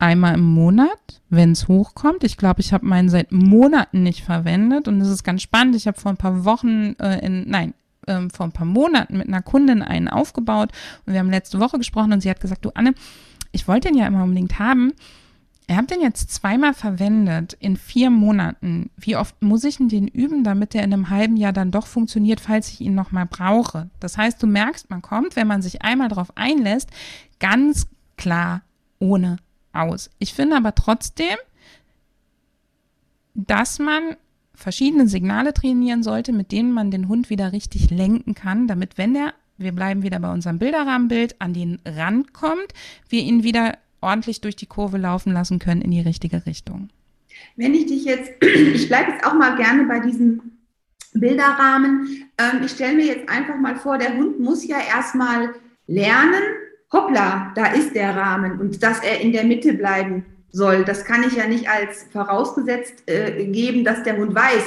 [0.00, 2.24] einmal im Monat, wenn es hochkommt.
[2.24, 5.76] Ich glaube, ich habe meinen seit Monaten nicht verwendet und es ist ganz spannend.
[5.76, 7.74] Ich habe vor ein paar Wochen, äh, in, nein,
[8.06, 10.70] ähm, vor ein paar Monaten mit einer Kundin einen aufgebaut
[11.06, 12.94] und wir haben letzte Woche gesprochen und sie hat gesagt, du Anne,
[13.52, 14.92] ich wollte den ja immer unbedingt haben.
[15.68, 18.90] Ihr habt den jetzt zweimal verwendet in vier Monaten.
[18.96, 22.40] Wie oft muss ich den üben, damit der in einem halben Jahr dann doch funktioniert,
[22.40, 23.88] falls ich ihn nochmal brauche?
[24.00, 26.90] Das heißt, du merkst, man kommt, wenn man sich einmal darauf einlässt,
[27.38, 27.86] ganz
[28.16, 28.62] klar
[28.98, 29.36] ohne
[29.72, 30.10] aus.
[30.18, 31.36] Ich finde aber trotzdem,
[33.34, 34.16] dass man
[34.54, 39.14] verschiedene Signale trainieren sollte, mit denen man den Hund wieder richtig lenken kann, damit wenn
[39.14, 42.74] der, wir bleiben wieder bei unserem Bilderrahmenbild, an den Rand kommt,
[43.08, 46.90] wir ihn wieder ordentlich durch die Kurve laufen lassen können in die richtige Richtung.
[47.56, 50.42] Wenn ich dich jetzt, ich bleibe jetzt auch mal gerne bei diesem
[51.12, 52.30] Bilderrahmen.
[52.38, 55.54] Ähm, ich stelle mir jetzt einfach mal vor, der Hund muss ja erstmal
[55.86, 56.42] lernen,
[56.92, 60.84] hoppla, da ist der Rahmen und dass er in der Mitte bleiben soll.
[60.84, 64.64] Das kann ich ja nicht als vorausgesetzt äh, geben, dass der Hund weiß,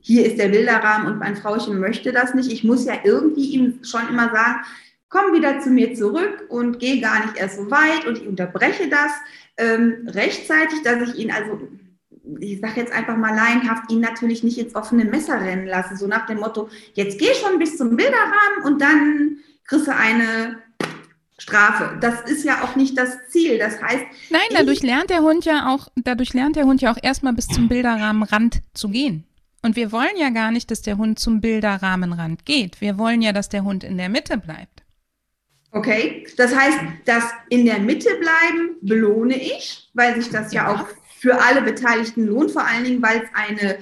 [0.00, 2.50] hier ist der Bilderrahmen und mein Frauchen möchte das nicht.
[2.50, 4.60] Ich muss ja irgendwie ihm schon immer sagen,
[5.08, 8.88] komm wieder zu mir zurück und geh gar nicht erst so weit und ich unterbreche
[8.88, 9.12] das
[9.56, 11.60] ähm, rechtzeitig, dass ich ihn also,
[12.40, 16.06] ich sage jetzt einfach mal laienhaft, ihn natürlich nicht ins offene Messer rennen lasse, so
[16.06, 20.58] nach dem Motto, jetzt geh schon bis zum Bilderrahmen und dann kriegst du eine
[21.38, 21.98] Strafe.
[22.00, 23.58] Das ist ja auch nicht das Ziel.
[23.58, 24.04] Das heißt.
[24.30, 27.46] Nein, dadurch lernt der Hund ja auch, dadurch lernt der Hund ja auch erstmal bis
[27.46, 29.24] zum Bilderrahmenrand zu gehen.
[29.62, 32.80] Und wir wollen ja gar nicht, dass der Hund zum Bilderrahmenrand geht.
[32.80, 34.82] Wir wollen ja, dass der Hund in der Mitte bleibt.
[35.70, 40.74] Okay, das heißt, das in der Mitte bleiben belohne ich, weil sich das ja, ja
[40.74, 40.86] auch
[41.18, 43.78] für alle Beteiligten lohnt, vor allen Dingen, weil es eine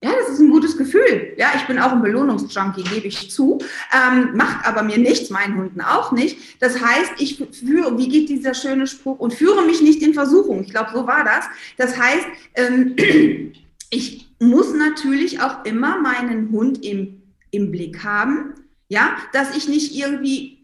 [0.00, 1.34] Ja, das ist ein gutes Gefühl.
[1.36, 3.58] Ja, ich bin auch ein Belohnungsjunkie, gebe ich zu.
[3.92, 6.38] Ähm, macht aber mir nichts, meinen Hunden auch nicht.
[6.60, 10.62] Das heißt, ich führe, wie geht dieser schöne Spruch, und führe mich nicht in Versuchung.
[10.62, 11.46] Ich glaube, so war das.
[11.78, 12.94] Das heißt, ähm,
[13.90, 18.54] ich muss natürlich auch immer meinen Hund im, im Blick haben.
[18.88, 20.57] Ja, dass ich nicht irgendwie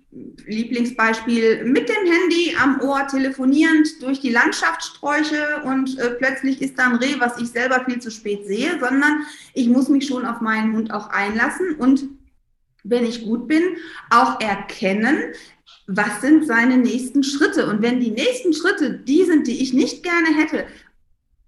[0.47, 6.79] Lieblingsbeispiel mit dem Handy am Ohr telefonierend durch die Landschaft sträuche und äh, plötzlich ist
[6.79, 10.25] da ein Reh, was ich selber viel zu spät sehe, sondern ich muss mich schon
[10.25, 12.05] auf meinen Hund auch einlassen und
[12.85, 13.63] wenn ich gut bin,
[14.11, 15.17] auch erkennen,
[15.87, 17.67] was sind seine nächsten Schritte.
[17.67, 20.67] Und wenn die nächsten Schritte die sind, die ich nicht gerne hätte,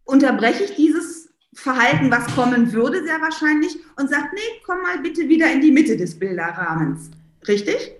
[0.04, 5.28] unterbreche ich dieses Verhalten, was kommen würde, sehr wahrscheinlich und sage, nee, komm mal bitte
[5.28, 7.10] wieder in die Mitte des Bilderrahmens.
[7.46, 7.96] Richtig?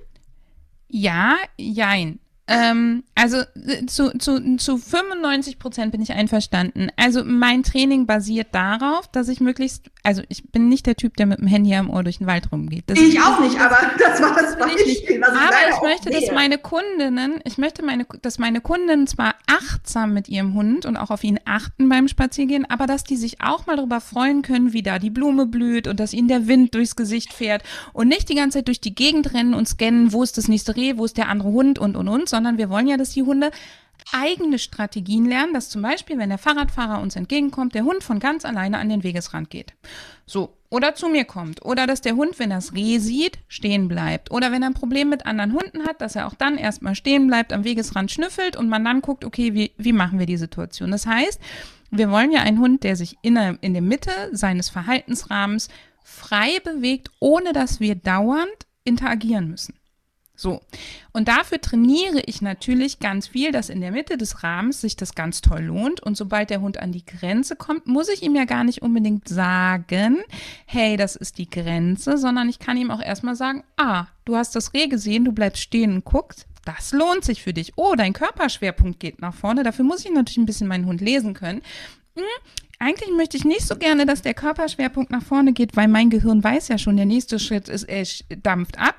[0.89, 2.21] Ja, jein.
[2.49, 6.91] Ähm, also äh, zu, zu, zu 95 Prozent bin ich einverstanden.
[6.97, 11.27] Also mein Training basiert darauf, dass ich möglichst, also ich bin nicht der Typ, der
[11.27, 12.85] mit dem Handy am Ohr durch den Wald rumgeht.
[12.87, 15.21] Das ich auch nicht, aber das war das Beispiel.
[15.21, 20.15] Was aber ich möchte, dass meine Kundinnen, ich möchte meine, dass meine Kundinnen zwar achtsam
[20.15, 23.67] mit ihrem Hund und auch auf ihn achten beim Spaziergehen, aber dass die sich auch
[23.67, 26.95] mal darüber freuen können, wie da die Blume blüht und dass ihnen der Wind durchs
[26.95, 30.39] Gesicht fährt und nicht die ganze Zeit durch die Gegend rennen und scannen, wo ist
[30.39, 32.99] das nächste Reh, wo ist der andere Hund und und und, sondern wir wollen ja,
[32.99, 33.51] dass die Hunde
[34.13, 38.45] eigene Strategien lernen, dass zum Beispiel, wenn der Fahrradfahrer uns entgegenkommt, der Hund von ganz
[38.45, 39.73] alleine an den Wegesrand geht.
[40.27, 40.53] So.
[40.69, 41.65] Oder zu mir kommt.
[41.65, 44.33] Oder dass der Hund, wenn er das Reh sieht, stehen bleibt.
[44.33, 47.29] Oder wenn er ein Problem mit anderen Hunden hat, dass er auch dann erstmal stehen
[47.29, 50.91] bleibt, am Wegesrand schnüffelt und man dann guckt, okay, wie, wie machen wir die Situation?
[50.91, 51.41] Das heißt,
[51.91, 55.69] wir wollen ja einen Hund, der sich in der, in der Mitte seines Verhaltensrahmens
[56.03, 59.75] frei bewegt, ohne dass wir dauernd interagieren müssen.
[60.37, 60.61] So.
[61.13, 65.15] Und dafür trainiere ich natürlich ganz viel, dass in der Mitte des Rahmens sich das
[65.15, 66.01] ganz toll lohnt.
[66.01, 69.29] Und sobald der Hund an die Grenze kommt, muss ich ihm ja gar nicht unbedingt
[69.29, 70.19] sagen,
[70.67, 74.55] hey, das ist die Grenze, sondern ich kann ihm auch erstmal sagen, ah, du hast
[74.55, 76.47] das Reh gesehen, du bleibst stehen und guckst.
[76.67, 77.73] Das lohnt sich für dich.
[77.77, 79.63] Oh, dein Körperschwerpunkt geht nach vorne.
[79.63, 81.63] Dafür muss ich natürlich ein bisschen meinen Hund lesen können.
[82.17, 82.25] Hm,
[82.79, 86.45] eigentlich möchte ich nicht so gerne, dass der Körperschwerpunkt nach vorne geht, weil mein Gehirn
[86.45, 88.05] weiß ja schon, der nächste Schritt ist, er
[88.43, 88.97] dampft ab.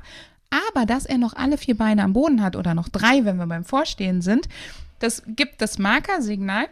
[0.49, 3.47] Aber dass er noch alle vier Beine am Boden hat oder noch drei, wenn wir
[3.47, 4.47] beim Vorstehen sind,
[4.99, 6.67] das gibt das Markersignal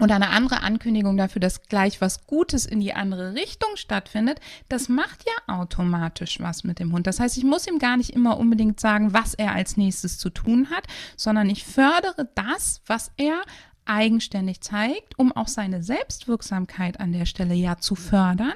[0.00, 4.88] oder eine andere Ankündigung dafür, dass gleich was Gutes in die andere Richtung stattfindet, das
[4.88, 7.06] macht ja automatisch was mit dem Hund.
[7.06, 10.30] Das heißt, ich muss ihm gar nicht immer unbedingt sagen, was er als nächstes zu
[10.30, 13.42] tun hat, sondern ich fördere das, was er
[13.84, 18.54] eigenständig zeigt, um auch seine Selbstwirksamkeit an der Stelle ja zu fördern.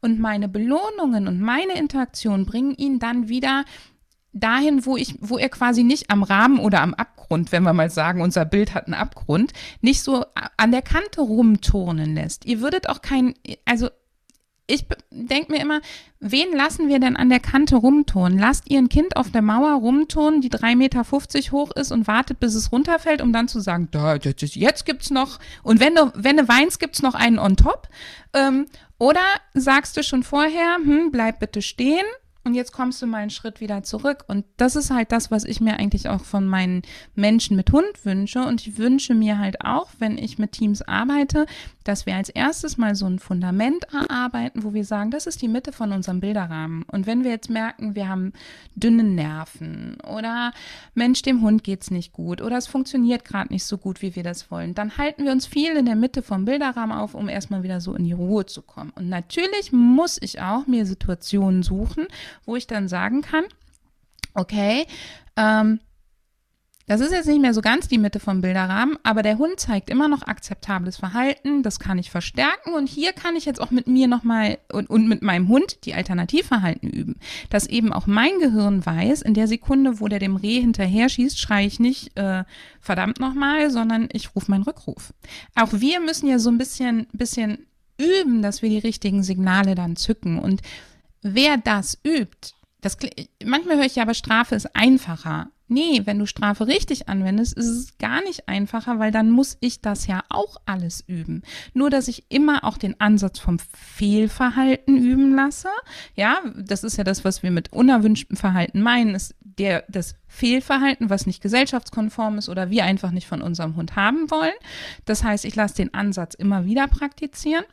[0.00, 3.64] Und meine Belohnungen und meine Interaktion bringen ihn dann wieder
[4.40, 7.90] dahin, wo ich, wo er quasi nicht am Rahmen oder am Abgrund, wenn wir mal
[7.90, 10.24] sagen, unser Bild hat einen Abgrund, nicht so
[10.56, 12.44] an der Kante rumturnen lässt.
[12.44, 13.88] Ihr würdet auch kein, also
[14.68, 15.80] ich denke mir immer,
[16.18, 18.38] wen lassen wir denn an der Kante rumturnen?
[18.38, 21.04] Lasst ihr ein Kind auf der Mauer rumturnen, die 3,50 Meter
[21.52, 25.38] hoch ist und wartet, bis es runterfällt, um dann zu sagen, da, jetzt gibt's noch,
[25.62, 27.88] und wenn du, wenn du weinst, gibt's noch einen on top.
[28.32, 28.66] Ähm,
[28.98, 29.22] oder
[29.54, 32.06] sagst du schon vorher, hm, bleib bitte stehen,
[32.46, 34.24] und jetzt kommst du mal einen Schritt wieder zurück.
[34.28, 36.82] Und das ist halt das, was ich mir eigentlich auch von meinen
[37.16, 38.40] Menschen mit Hund wünsche.
[38.40, 41.46] Und ich wünsche mir halt auch, wenn ich mit Teams arbeite,
[41.82, 45.48] dass wir als erstes mal so ein Fundament erarbeiten, wo wir sagen, das ist die
[45.48, 46.84] Mitte von unserem Bilderrahmen.
[46.84, 48.32] Und wenn wir jetzt merken, wir haben
[48.74, 50.52] dünne Nerven oder
[50.94, 54.22] Mensch, dem Hund geht's nicht gut oder es funktioniert gerade nicht so gut, wie wir
[54.22, 57.62] das wollen, dann halten wir uns viel in der Mitte vom Bilderrahmen auf, um erstmal
[57.62, 58.92] wieder so in die Ruhe zu kommen.
[58.94, 62.06] Und natürlich muss ich auch mir Situationen suchen,
[62.44, 63.44] wo ich dann sagen kann,
[64.34, 64.86] okay,
[65.36, 65.80] ähm,
[66.88, 69.90] das ist jetzt nicht mehr so ganz die Mitte vom Bilderrahmen, aber der Hund zeigt
[69.90, 71.64] immer noch akzeptables Verhalten.
[71.64, 75.08] Das kann ich verstärken und hier kann ich jetzt auch mit mir nochmal und, und
[75.08, 77.16] mit meinem Hund die Alternativverhalten üben.
[77.50, 81.40] Dass eben auch mein Gehirn weiß, in der Sekunde, wo der dem Reh hinterher schießt,
[81.40, 82.44] schreie ich nicht äh,
[82.80, 85.12] verdammt nochmal, sondern ich rufe meinen Rückruf.
[85.56, 87.66] Auch wir müssen ja so ein bisschen, bisschen
[87.98, 90.62] üben, dass wir die richtigen Signale dann zücken und
[91.34, 92.96] wer das übt, das,
[93.44, 95.48] manchmal höre ich ja, aber Strafe ist einfacher.
[95.68, 99.80] Nee, wenn du Strafe richtig anwendest, ist es gar nicht einfacher, weil dann muss ich
[99.80, 101.42] das ja auch alles üben.
[101.74, 105.68] Nur, dass ich immer auch den Ansatz vom Fehlverhalten üben lasse.
[106.14, 111.10] Ja, das ist ja das, was wir mit unerwünschtem Verhalten meinen, ist der, das Fehlverhalten,
[111.10, 114.54] was nicht gesellschaftskonform ist oder wir einfach nicht von unserem Hund haben wollen.
[115.04, 117.64] Das heißt, ich lasse den Ansatz immer wieder praktizieren.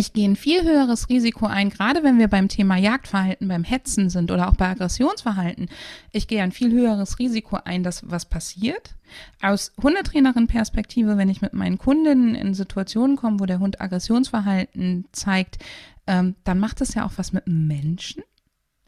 [0.00, 4.08] Ich gehe ein viel höheres Risiko ein, gerade wenn wir beim Thema Jagdverhalten, beim Hetzen
[4.08, 5.68] sind oder auch bei Aggressionsverhalten.
[6.10, 8.94] Ich gehe ein viel höheres Risiko ein, dass was passiert.
[9.42, 15.58] Aus Hundetrainerin-Perspektive, wenn ich mit meinen Kundinnen in Situationen komme, wo der Hund Aggressionsverhalten zeigt,
[16.06, 18.22] ähm, dann macht das ja auch was mit Menschen.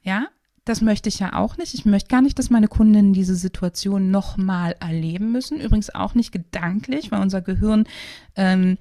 [0.02, 0.28] Ja,
[0.64, 1.74] das möchte ich ja auch nicht.
[1.74, 5.60] Ich möchte gar nicht, dass meine Kundinnen diese Situation nochmal erleben müssen.
[5.60, 7.84] Übrigens auch nicht gedanklich, weil unser Gehirn
[8.36, 8.78] ähm,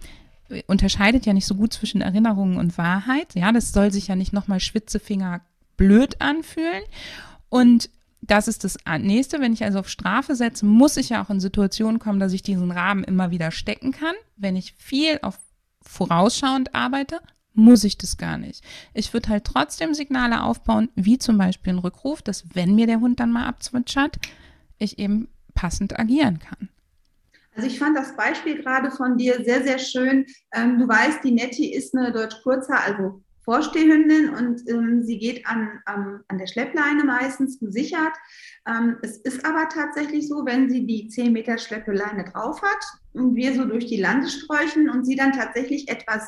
[0.67, 3.35] unterscheidet ja nicht so gut zwischen Erinnerungen und Wahrheit.
[3.35, 5.41] Ja, das soll sich ja nicht nochmal Schwitzefinger
[5.77, 6.83] blöd anfühlen.
[7.49, 7.89] Und
[8.21, 9.41] das ist das nächste.
[9.41, 12.43] Wenn ich also auf Strafe setze, muss ich ja auch in Situationen kommen, dass ich
[12.43, 14.15] diesen Rahmen immer wieder stecken kann.
[14.37, 15.39] Wenn ich viel auf
[15.81, 17.19] vorausschauend arbeite,
[17.53, 18.63] muss ich das gar nicht.
[18.93, 23.01] Ich würde halt trotzdem Signale aufbauen, wie zum Beispiel ein Rückruf, dass wenn mir der
[23.01, 24.17] Hund dann mal abzwitschert,
[24.77, 26.69] ich eben passend agieren kann.
[27.55, 30.25] Also ich fand das Beispiel gerade von dir sehr, sehr schön.
[30.53, 35.79] Ähm, du weißt, die Nettie ist eine Deutsch-Kurzer, also Vorstehhündin und ähm, sie geht an,
[35.89, 38.13] ähm, an der Schleppleine meistens gesichert.
[38.67, 42.83] Ähm, es ist aber tatsächlich so, wenn sie die 10 Meter Schleppeleine drauf hat
[43.13, 46.27] und wir so durch die Lande sträuchen und sie dann tatsächlich etwas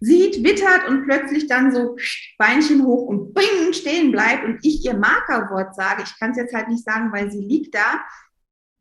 [0.00, 1.96] sieht, wittert und plötzlich dann so
[2.38, 6.54] Beinchen hoch und bing stehen bleibt und ich ihr Markerwort sage, ich kann es jetzt
[6.54, 8.04] halt nicht sagen, weil sie liegt da,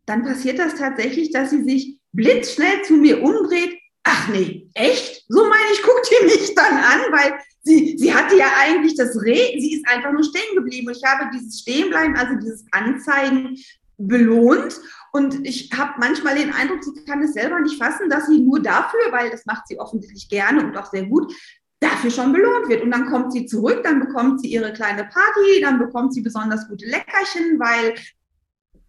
[0.06, 3.80] dann passiert das tatsächlich, dass sie sich blitzschnell zu mir umdreht.
[4.04, 5.26] Ach nee, echt?
[5.28, 9.20] So meine ich, guckt die mich dann an, weil sie, sie hatte ja eigentlich das
[9.22, 10.88] Reh, sie ist einfach nur stehen geblieben.
[10.88, 13.58] Und ich habe dieses Stehenbleiben, also dieses Anzeigen
[13.98, 14.80] belohnt.
[15.12, 18.62] Und ich habe manchmal den Eindruck, sie kann es selber nicht fassen, dass sie nur
[18.62, 21.34] dafür, weil das macht sie offensichtlich gerne und auch sehr gut,
[21.80, 22.84] dafür schon belohnt wird.
[22.84, 26.68] Und dann kommt sie zurück, dann bekommt sie ihre kleine Party, dann bekommt sie besonders
[26.68, 27.96] gute Leckerchen, weil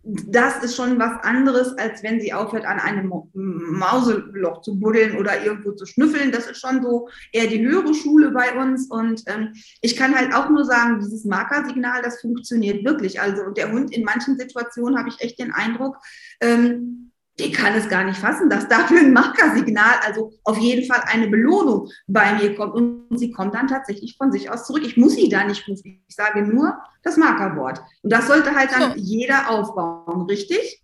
[0.08, 5.44] das ist schon was anderes, als wenn sie aufhört, an einem Mauseloch zu buddeln oder
[5.44, 6.30] irgendwo zu schnüffeln.
[6.30, 8.88] Das ist schon so eher die höhere Schule bei uns.
[8.88, 13.20] Und ähm, ich kann halt auch nur sagen, dieses Markersignal, das funktioniert wirklich.
[13.20, 15.98] Also, der Hund in manchen Situationen habe ich echt den Eindruck,
[16.40, 17.05] ähm,
[17.38, 21.28] die kann es gar nicht fassen, dass dafür ein Markersignal, also auf jeden Fall eine
[21.28, 22.74] Belohnung bei mir kommt.
[22.74, 24.84] Und sie kommt dann tatsächlich von sich aus zurück.
[24.86, 26.02] Ich muss sie da nicht rufen.
[26.08, 27.82] Ich sage nur das Markerwort.
[28.02, 28.96] Und das sollte halt dann so.
[28.96, 30.82] jeder aufbauen, richtig?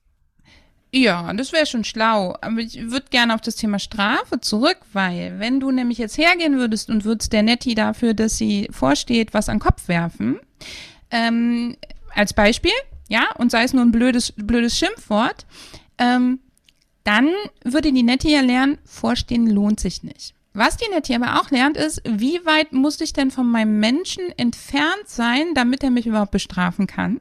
[0.95, 2.37] Ja, das wäre schon schlau.
[2.43, 6.59] Aber ich würde gerne auf das Thema Strafe zurück, weil wenn du nämlich jetzt hergehen
[6.59, 10.39] würdest und würdest der Nettie dafür, dass sie vorsteht, was an den Kopf werfen,
[11.11, 11.77] ähm,
[12.15, 12.73] als Beispiel,
[13.09, 15.47] ja, und sei es nur ein blödes, blödes Schimpfwort,
[15.97, 16.41] ähm,
[17.05, 17.31] dann
[17.65, 20.35] würde die Nettie ja lernen, vorstehen lohnt sich nicht.
[20.55, 24.25] Was die Nettie aber auch lernt, ist, wie weit muss ich denn von meinem Menschen
[24.37, 27.21] entfernt sein, damit er mich überhaupt bestrafen kann?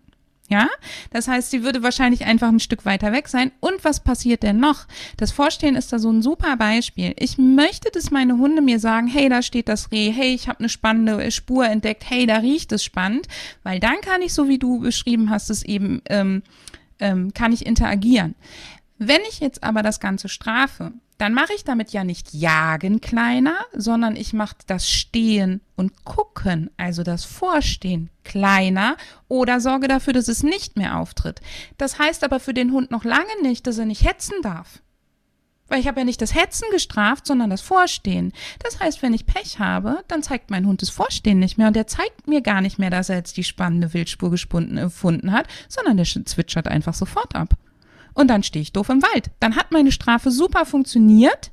[0.50, 0.67] Ja,
[1.12, 3.54] das heißt, sie würde wahrscheinlich einfach ein Stück weiter weg sein.
[3.62, 4.86] Und was passiert denn noch?
[5.15, 7.13] Das Vorstehen ist da so ein super Beispiel.
[7.17, 10.60] Ich möchte, dass meine Hunde mir sagen, hey, da steht das Reh, hey, ich habe
[10.60, 13.30] eine spannende Spur entdeckt, hey, da riecht es spannend,
[13.63, 16.44] weil dann kann ich, so wie du beschrieben hast, es eben ähm,
[17.00, 18.36] ähm, kann ich interagieren.
[19.04, 23.56] Wenn ich jetzt aber das Ganze strafe, dann mache ich damit ja nicht Jagen kleiner,
[23.74, 30.28] sondern ich mache das Stehen und Gucken, also das Vorstehen kleiner oder sorge dafür, dass
[30.28, 31.42] es nicht mehr auftritt.
[31.80, 34.84] Das heißt aber für den Hund noch lange nicht, dass er nicht hetzen darf.
[35.68, 38.34] Weil ich habe ja nicht das Hetzen gestraft, sondern das Vorstehen.
[38.60, 41.76] Das heißt, wenn ich Pech habe, dann zeigt mein Hund das Vorstehen nicht mehr und
[41.76, 45.98] der zeigt mir gar nicht mehr, dass er jetzt die spannende Wildspur gefunden hat, sondern
[45.98, 47.58] der zwitschert einfach sofort ab
[48.13, 49.32] und dann stehe ich doof im Wald.
[49.39, 51.52] Dann hat meine Strafe super funktioniert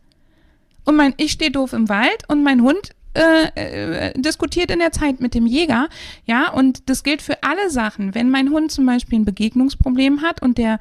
[0.84, 4.92] und mein, ich stehe doof im Wald und mein Hund äh, äh, diskutiert in der
[4.92, 5.88] Zeit mit dem Jäger,
[6.24, 8.14] ja, und das gilt für alle Sachen.
[8.14, 10.78] Wenn mein Hund zum Beispiel ein Begegnungsproblem hat und der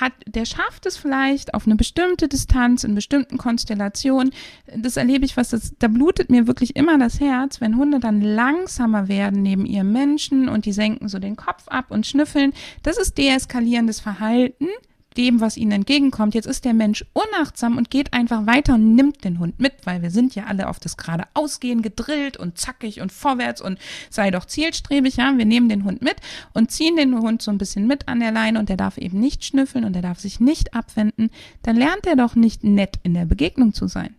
[0.00, 4.32] hat, der schafft es vielleicht auf eine bestimmte Distanz, in bestimmten Konstellationen.
[4.76, 8.20] Das erlebe ich, was das, da blutet mir wirklich immer das Herz, wenn Hunde dann
[8.20, 12.52] langsamer werden neben ihrem Menschen und die senken so den Kopf ab und schnüffeln.
[12.82, 14.68] Das ist deeskalierendes Verhalten
[15.18, 16.34] dem, was ihnen entgegenkommt.
[16.34, 20.00] Jetzt ist der Mensch unachtsam und geht einfach weiter und nimmt den Hund mit, weil
[20.00, 23.78] wir sind ja alle auf das gerade Ausgehen gedrillt und zackig und vorwärts und
[24.08, 25.36] sei doch zielstrebig, ja.
[25.36, 26.16] Wir nehmen den Hund mit
[26.54, 29.18] und ziehen den Hund so ein bisschen mit an der Leine und der darf eben
[29.18, 31.30] nicht schnüffeln und der darf sich nicht abwenden.
[31.62, 34.17] Dann lernt er doch nicht nett in der Begegnung zu sein.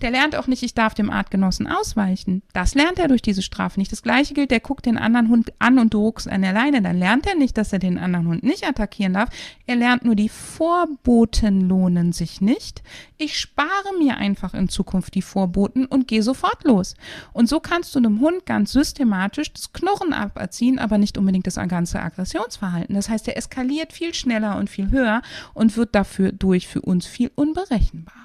[0.00, 2.42] Der lernt auch nicht, ich darf dem Artgenossen ausweichen.
[2.52, 3.92] Das lernt er durch diese Strafe nicht.
[3.92, 6.82] Das gleiche gilt, der guckt den anderen Hund an und du ruckst an der Leine.
[6.82, 9.30] Dann lernt er nicht, dass er den anderen Hund nicht attackieren darf.
[9.66, 12.82] Er lernt nur, die Vorboten lohnen sich nicht.
[13.16, 16.94] Ich spare mir einfach in Zukunft die Vorboten und gehe sofort los.
[17.32, 21.56] Und so kannst du einem Hund ganz systematisch das Knurren aberziehen, aber nicht unbedingt das
[21.56, 22.94] ganze Aggressionsverhalten.
[22.94, 25.22] Das heißt, er eskaliert viel schneller und viel höher
[25.54, 28.18] und wird dafür durch für uns viel unberechenbarer.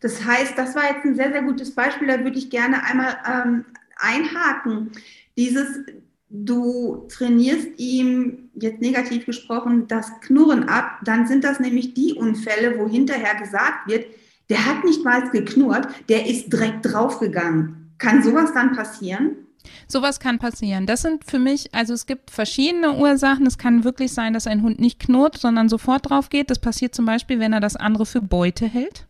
[0.00, 3.16] Das heißt, das war jetzt ein sehr, sehr gutes Beispiel, da würde ich gerne einmal
[3.26, 3.64] ähm,
[3.96, 4.92] einhaken.
[5.36, 5.80] Dieses,
[6.28, 12.78] du trainierst ihm, jetzt negativ gesprochen, das Knurren ab, dann sind das nämlich die Unfälle,
[12.78, 14.06] wo hinterher gesagt wird,
[14.48, 17.92] der hat nicht mal geknurrt, der ist direkt draufgegangen.
[17.98, 19.36] Kann sowas dann passieren?
[19.88, 20.86] Sowas kann passieren.
[20.86, 23.46] Das sind für mich, also es gibt verschiedene Ursachen.
[23.46, 26.50] Es kann wirklich sein, dass ein Hund nicht knurrt, sondern sofort drauf geht.
[26.50, 29.06] Das passiert zum Beispiel, wenn er das andere für Beute hält.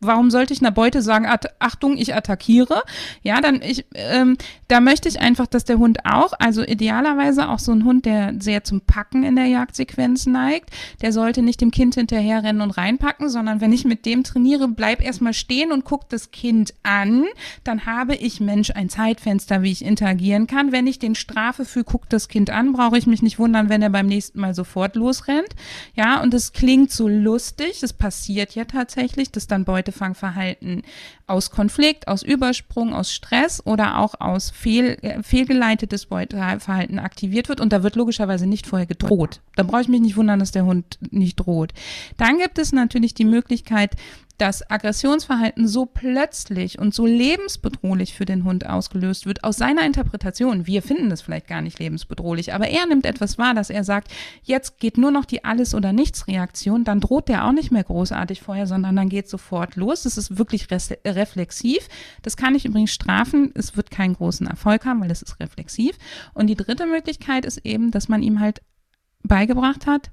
[0.00, 1.26] Warum sollte ich einer Beute sagen,
[1.58, 2.82] Achtung, ich attackiere?
[3.22, 4.36] Ja, dann ich, ähm,
[4.68, 8.34] da möchte ich einfach, dass der Hund auch, also idealerweise auch so ein Hund, der
[8.38, 10.70] sehr zum Packen in der Jagdsequenz neigt,
[11.02, 15.02] der sollte nicht dem Kind hinterherrennen und reinpacken, sondern wenn ich mit dem trainiere, bleib
[15.02, 17.24] erstmal stehen und guck das Kind an,
[17.64, 20.70] dann habe ich Mensch ein Zeitfenster, wie ich interagieren kann.
[20.70, 23.82] Wenn ich den strafe für guck das Kind an, brauche ich mich nicht wundern, wenn
[23.82, 25.56] er beim nächsten Mal sofort losrennt.
[25.94, 30.82] Ja, und es klingt so lustig, das passiert ja tatsächlich, dass dann Beute Beutefangverhalten
[31.26, 37.60] aus Konflikt, aus Übersprung, aus Stress oder auch aus fehl, äh, fehlgeleitetes Beuteverhalten aktiviert wird
[37.60, 39.40] und da wird logischerweise nicht vorher gedroht.
[39.56, 41.72] Da brauche ich mich nicht wundern, dass der Hund nicht droht.
[42.16, 43.96] Dann gibt es natürlich die Möglichkeit,
[44.38, 50.66] dass Aggressionsverhalten so plötzlich und so lebensbedrohlich für den Hund ausgelöst wird, aus seiner Interpretation.
[50.66, 54.10] Wir finden das vielleicht gar nicht lebensbedrohlich, aber er nimmt etwas wahr, dass er sagt,
[54.42, 58.40] jetzt geht nur noch die Alles- oder Nichts-Reaktion, dann droht der auch nicht mehr großartig
[58.40, 60.04] vorher, sondern dann geht sofort los.
[60.04, 61.88] Das ist wirklich reflexiv.
[62.22, 63.52] Das kann ich übrigens strafen.
[63.54, 65.96] Es wird keinen großen Erfolg haben, weil es ist reflexiv.
[66.32, 68.62] Und die dritte Möglichkeit ist eben, dass man ihm halt
[69.22, 70.10] beigebracht hat,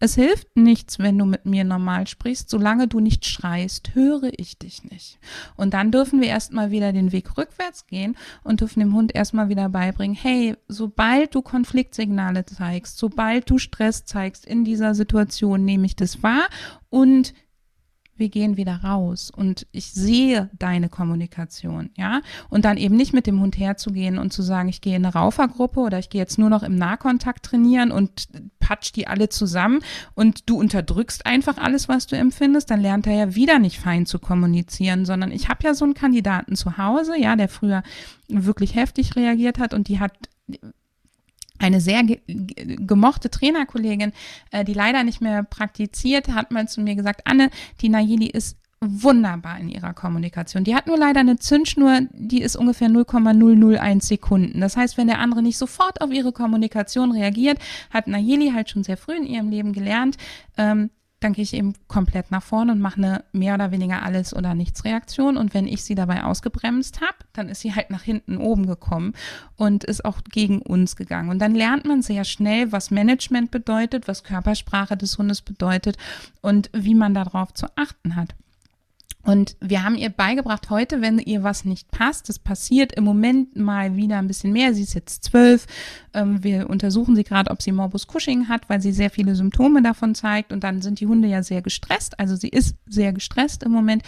[0.00, 2.48] es hilft nichts, wenn du mit mir normal sprichst.
[2.48, 5.18] Solange du nicht schreist, höre ich dich nicht.
[5.56, 9.50] Und dann dürfen wir erstmal wieder den Weg rückwärts gehen und dürfen dem Hund erstmal
[9.50, 15.84] wieder beibringen, hey, sobald du Konfliktsignale zeigst, sobald du Stress zeigst in dieser Situation, nehme
[15.84, 16.48] ich das wahr
[16.88, 17.34] und
[18.20, 19.32] wir gehen wieder raus.
[19.34, 24.32] Und ich sehe deine Kommunikation, ja, und dann eben nicht mit dem Hund herzugehen und
[24.32, 27.44] zu sagen, ich gehe in eine Raufergruppe oder ich gehe jetzt nur noch im Nahkontakt
[27.44, 28.28] trainieren und
[28.60, 29.80] patsch die alle zusammen
[30.14, 34.06] und du unterdrückst einfach alles, was du empfindest, dann lernt er ja wieder nicht fein
[34.06, 37.82] zu kommunizieren, sondern ich habe ja so einen Kandidaten zu Hause, ja, der früher
[38.28, 40.12] wirklich heftig reagiert hat und die hat
[41.60, 44.12] eine sehr ge gemochte Trainerkollegin,
[44.50, 47.50] äh, die leider nicht mehr praktiziert, hat mal zu mir gesagt, Anne,
[47.80, 50.64] die Nayeli ist wunderbar in ihrer Kommunikation.
[50.64, 54.60] Die hat nur leider eine Zündschnur, die ist ungefähr 0,001 Sekunden.
[54.60, 57.58] Das heißt, wenn der andere nicht sofort auf ihre Kommunikation reagiert,
[57.90, 60.16] hat Nayeli halt schon sehr früh in ihrem Leben gelernt,
[60.56, 60.90] ähm,
[61.20, 64.54] dann gehe ich eben komplett nach vorne und mache eine mehr oder weniger alles oder
[64.54, 65.36] nichts Reaktion.
[65.36, 69.12] Und wenn ich sie dabei ausgebremst habe, dann ist sie halt nach hinten oben gekommen
[69.56, 71.28] und ist auch gegen uns gegangen.
[71.28, 75.98] Und dann lernt man sehr schnell, was Management bedeutet, was Körpersprache des Hundes bedeutet
[76.40, 78.34] und wie man darauf zu achten hat.
[79.22, 83.54] Und wir haben ihr beigebracht, heute, wenn ihr was nicht passt, das passiert im Moment
[83.54, 84.72] mal wieder ein bisschen mehr.
[84.74, 85.66] Sie ist jetzt zwölf.
[86.14, 89.82] Ähm, wir untersuchen sie gerade, ob sie Morbus Cushing hat, weil sie sehr viele Symptome
[89.82, 90.52] davon zeigt.
[90.52, 92.18] Und dann sind die Hunde ja sehr gestresst.
[92.18, 94.02] Also sie ist sehr gestresst im Moment.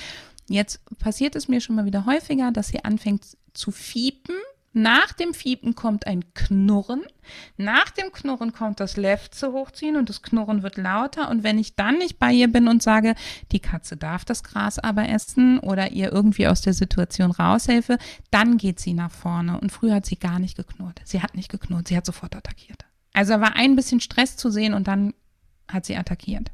[0.48, 4.34] Jetzt passiert es mir schon mal wieder häufiger, dass sie anfängt zu fiepen
[4.72, 7.02] nach dem Fiepen kommt ein Knurren.
[7.56, 11.30] Nach dem Knurren kommt das Lefze hochziehen und das Knurren wird lauter.
[11.30, 13.14] Und wenn ich dann nicht bei ihr bin und sage,
[13.52, 17.98] die Katze darf das Gras aber essen oder ihr irgendwie aus der Situation raushelfe,
[18.30, 19.60] dann geht sie nach vorne.
[19.60, 21.00] Und früher hat sie gar nicht geknurrt.
[21.04, 22.86] Sie hat nicht geknurrt, sie hat sofort attackiert.
[23.12, 25.12] Also war ein bisschen Stress zu sehen und dann
[25.68, 26.50] hat sie attackiert.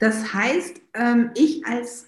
[0.00, 2.06] Das heißt, ähm, ich als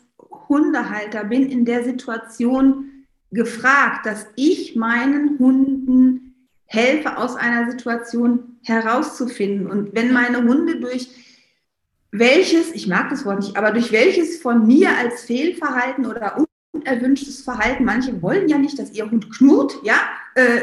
[0.49, 2.98] Hundehalter bin in der Situation,
[3.31, 6.29] gefragt, dass ich meinen Hunden
[6.67, 9.67] helfe, aus einer Situation herauszufinden.
[9.67, 11.09] Und wenn meine Hunde durch
[12.11, 17.43] welches, ich mag das Wort nicht, aber durch welches von mir als Fehlverhalten oder unerwünschtes
[17.43, 19.97] Verhalten, manche wollen ja nicht, dass ihr Hund knurrt, ja,
[20.35, 20.61] äh,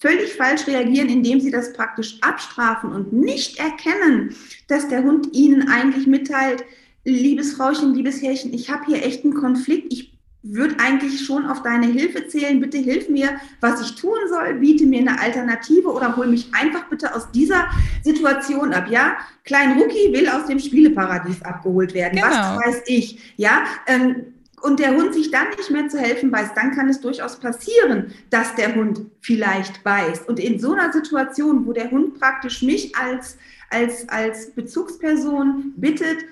[0.00, 4.34] völlig falsch reagieren, indem sie das praktisch abstrafen und nicht erkennen,
[4.68, 6.64] dass der Hund ihnen eigentlich mitteilt,
[7.04, 10.13] liebes Frauchen, liebes Herrchen, ich habe hier echt einen Konflikt, ich
[10.44, 12.60] würde eigentlich schon auf deine Hilfe zählen.
[12.60, 16.84] Bitte hilf mir, was ich tun soll, biete mir eine Alternative oder hol mich einfach
[16.88, 17.66] bitte aus dieser
[18.02, 18.86] Situation ab.
[18.90, 22.16] Ja, Klein Rookie will aus dem Spieleparadies abgeholt werden.
[22.16, 22.28] Genau.
[22.28, 23.34] Was weiß ich?
[23.36, 27.00] Ja, ähm, und der Hund sich dann nicht mehr zu helfen weiß, dann kann es
[27.00, 30.26] durchaus passieren, dass der Hund vielleicht beißt.
[30.26, 33.36] Und in so einer Situation, wo der Hund praktisch mich als,
[33.68, 36.24] als, als Bezugsperson bittet,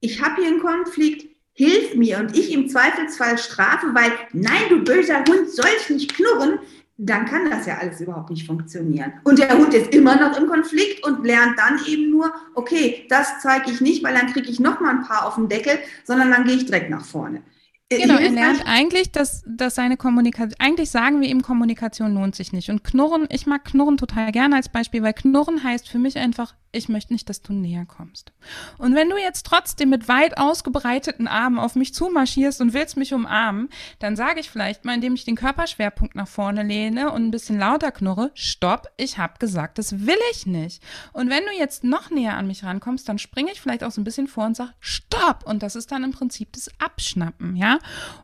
[0.00, 1.25] ich habe hier einen Konflikt,
[1.56, 6.58] hilf mir und ich im Zweifelsfall strafe, weil nein, du böser Hund, sollst nicht knurren,
[6.98, 9.12] dann kann das ja alles überhaupt nicht funktionieren.
[9.24, 13.40] Und der Hund ist immer noch im Konflikt und lernt dann eben nur, okay, das
[13.42, 16.30] zeige ich nicht, weil dann kriege ich noch mal ein paar auf den Deckel, sondern
[16.30, 17.42] dann gehe ich direkt nach vorne.
[17.88, 22.52] Genau, er lernt eigentlich, dass, dass seine Kommunikation, eigentlich sagen wir ihm, Kommunikation lohnt sich
[22.52, 22.68] nicht.
[22.68, 26.54] Und Knurren, ich mag Knurren total gerne als Beispiel, weil Knurren heißt für mich einfach,
[26.76, 28.32] ich möchte nicht, dass du näher kommst.
[28.78, 33.14] Und wenn du jetzt trotzdem mit weit ausgebreiteten Armen auf mich zumarschierst und willst mich
[33.14, 37.30] umarmen, dann sage ich vielleicht mal, indem ich den Körperschwerpunkt nach vorne lehne und ein
[37.30, 40.82] bisschen lauter knurre, stopp, ich habe gesagt, das will ich nicht.
[41.12, 44.00] Und wenn du jetzt noch näher an mich rankommst, dann springe ich vielleicht auch so
[44.00, 45.44] ein bisschen vor und sage, stopp.
[45.46, 47.78] Und das ist dann im Prinzip das Abschnappen, ja.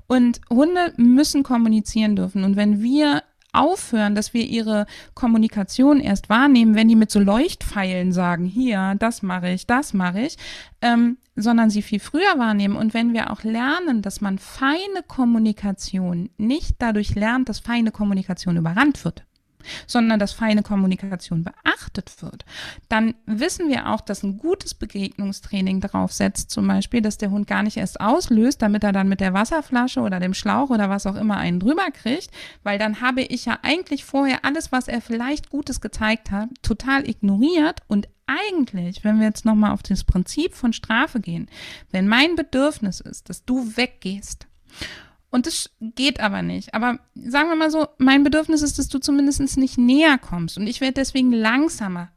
[0.07, 2.45] Und Hunde müssen kommunizieren dürfen.
[2.45, 3.23] Und wenn wir
[3.53, 9.23] aufhören, dass wir ihre Kommunikation erst wahrnehmen, wenn die mit so Leuchtpfeilen sagen, hier, das
[9.23, 10.37] mache ich, das mache ich,
[10.81, 12.77] ähm, sondern sie viel früher wahrnehmen.
[12.77, 18.57] Und wenn wir auch lernen, dass man feine Kommunikation nicht dadurch lernt, dass feine Kommunikation
[18.57, 19.25] überrannt wird,
[19.87, 22.45] sondern dass feine Kommunikation beachtet wird,
[22.89, 27.47] dann wissen wir auch, dass ein gutes Begegnungstraining darauf setzt, zum Beispiel, dass der Hund
[27.47, 31.07] gar nicht erst auslöst, damit er dann mit der Wasserflasche oder dem Schlauch oder was
[31.07, 32.31] auch immer einen drüber kriegt,
[32.63, 37.09] weil dann habe ich ja eigentlich vorher alles, was er vielleicht Gutes gezeigt hat, total
[37.09, 37.81] ignoriert.
[37.89, 41.49] Und eigentlich, wenn wir jetzt nochmal auf das Prinzip von Strafe gehen,
[41.91, 44.47] wenn mein Bedürfnis ist, dass du weggehst
[45.33, 46.75] und das geht aber nicht.
[46.75, 50.59] Aber sagen wir mal so, mein Bedürfnis ist, dass du zumindest nicht näher kommst.
[50.59, 52.11] Und ich werde deswegen langsamer.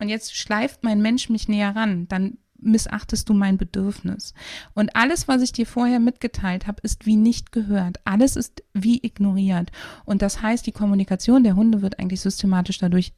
[0.00, 2.08] Und jetzt schleift mein Mensch mich näher ran.
[2.08, 4.34] Dann missachtest du mein Bedürfnis.
[4.74, 8.00] Und alles, was ich dir vorher mitgeteilt habe, ist wie nicht gehört.
[8.04, 9.70] Alles ist wie ignoriert.
[10.04, 13.12] Und das heißt, die Kommunikation der Hunde wird eigentlich systematisch dadurch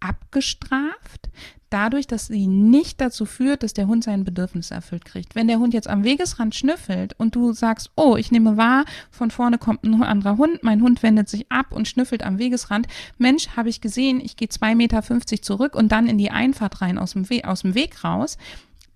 [0.00, 1.28] abgestraft,
[1.70, 5.34] dadurch, dass sie nicht dazu führt, dass der Hund sein Bedürfnis erfüllt kriegt.
[5.34, 9.30] Wenn der Hund jetzt am Wegesrand schnüffelt und du sagst, oh, ich nehme wahr, von
[9.30, 13.48] vorne kommt ein anderer Hund, mein Hund wendet sich ab und schnüffelt am Wegesrand, Mensch,
[13.56, 17.12] habe ich gesehen, ich gehe 2,50 Meter zurück und dann in die Einfahrt rein aus
[17.12, 18.36] dem, We aus dem Weg raus,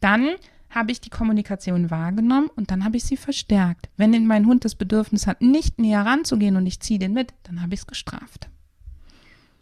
[0.00, 0.30] dann
[0.70, 3.88] habe ich die Kommunikation wahrgenommen und dann habe ich sie verstärkt.
[3.96, 7.62] Wenn mein Hund das Bedürfnis hat, nicht näher ranzugehen und ich ziehe den mit, dann
[7.62, 8.48] habe ich es gestraft.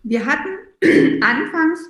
[0.03, 0.49] Wir hatten
[1.23, 1.81] anfangs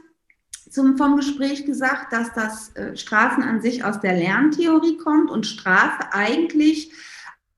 [0.73, 5.47] zum, vom Gespräch gesagt, dass das äh, Strafen an sich aus der Lerntheorie kommt und
[5.47, 6.91] Strafe eigentlich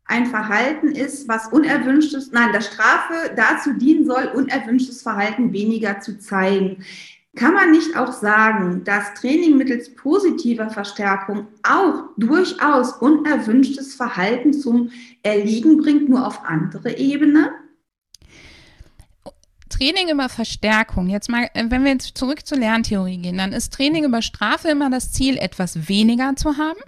[0.07, 6.19] ein Verhalten ist, was unerwünschtes, nein, dass Strafe dazu dienen soll, unerwünschtes Verhalten weniger zu
[6.19, 6.85] zeigen.
[7.37, 14.91] Kann man nicht auch sagen, dass Training mittels positiver Verstärkung auch durchaus unerwünschtes Verhalten zum
[15.23, 17.53] Erliegen bringt, nur auf andere Ebene?
[19.75, 23.73] Training über Verstärkung, jetzt mal, äh, wenn wir jetzt zurück zur Lerntheorie gehen, dann ist
[23.75, 26.79] Training über Strafe immer das Ziel, etwas weniger zu haben.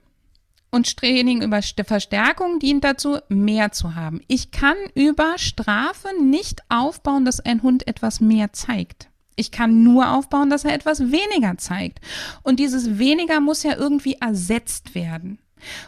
[0.71, 4.21] Und Training über Verstärkung dient dazu, mehr zu haben.
[4.29, 9.09] Ich kann über Strafe nicht aufbauen, dass ein Hund etwas mehr zeigt.
[9.37, 12.01] Ich kann nur aufbauen, dass er etwas weniger zeigt.
[12.43, 15.39] Und dieses weniger muss ja irgendwie ersetzt werden.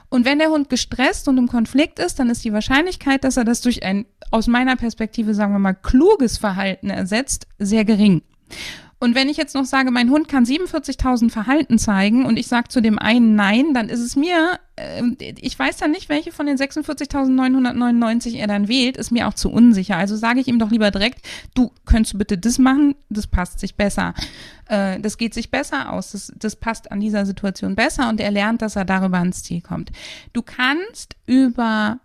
[0.08, 3.44] Und wenn der Hund gestresst und im Konflikt ist, dann ist die Wahrscheinlichkeit, dass er
[3.44, 8.22] das durch ein, aus meiner Perspektive, sagen wir mal, kluges Verhalten ersetzt, sehr gering.
[9.00, 12.68] Und wenn ich jetzt noch sage, mein Hund kann 47.000 Verhalten zeigen und ich sage
[12.68, 15.02] zu dem einen Nein, dann ist es mir, äh,
[15.40, 19.50] ich weiß dann nicht, welche von den 46.999 er dann wählt, ist mir auch zu
[19.50, 19.96] unsicher.
[19.96, 21.24] Also sage ich ihm doch lieber direkt,
[21.54, 24.14] du könntest du bitte das machen, das passt sich besser.
[24.68, 28.32] Äh, das geht sich besser aus, das, das passt an dieser Situation besser und er
[28.32, 29.92] lernt, dass er darüber ans Ziel kommt.
[30.32, 32.00] Du kannst über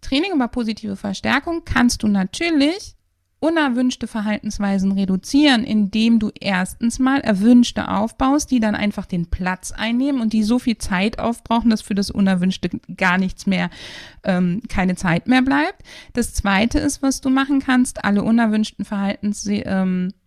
[0.00, 2.93] Training über positive Verstärkung kannst du natürlich
[3.44, 10.22] unerwünschte Verhaltensweisen reduzieren, indem du erstens mal erwünschte aufbaust, die dann einfach den Platz einnehmen
[10.22, 13.68] und die so viel Zeit aufbrauchen, dass für das Unerwünschte gar nichts mehr,
[14.22, 15.82] ähm, keine Zeit mehr bleibt.
[16.14, 20.23] Das zweite ist, was du machen kannst, alle unerwünschten Verhaltens, ähm, äh,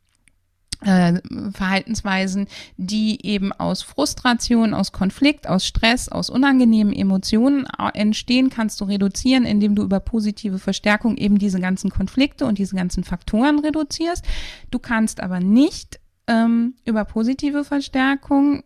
[0.80, 2.48] Verhaltensweisen,
[2.78, 9.46] die eben aus Frustration, aus Konflikt, aus Stress, aus unangenehmen Emotionen entstehen, kannst du reduzieren,
[9.46, 14.24] indem du über positive Verstärkung eben diese ganzen Konflikte und diese ganzen Faktoren reduzierst.
[14.70, 18.64] Du kannst aber nicht ähm, über positive Verstärkung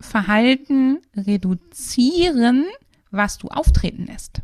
[0.00, 2.64] Verhalten reduzieren,
[3.10, 4.42] was du auftreten lässt.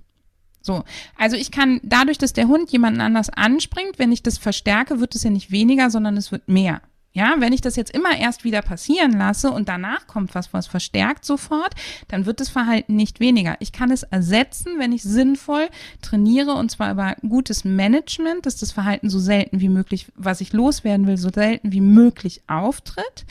[0.66, 0.82] So,
[1.16, 5.14] also ich kann dadurch, dass der Hund jemanden anders anspringt, wenn ich das verstärke, wird
[5.14, 6.82] es ja nicht weniger, sondern es wird mehr.
[7.16, 10.66] Ja, wenn ich das jetzt immer erst wieder passieren lasse und danach kommt was, was
[10.66, 11.74] verstärkt sofort,
[12.08, 13.56] dann wird das Verhalten nicht weniger.
[13.60, 15.70] Ich kann es ersetzen, wenn ich sinnvoll
[16.02, 20.52] trainiere und zwar über gutes Management, dass das Verhalten so selten wie möglich, was ich
[20.52, 23.24] loswerden will, so selten wie möglich auftritt.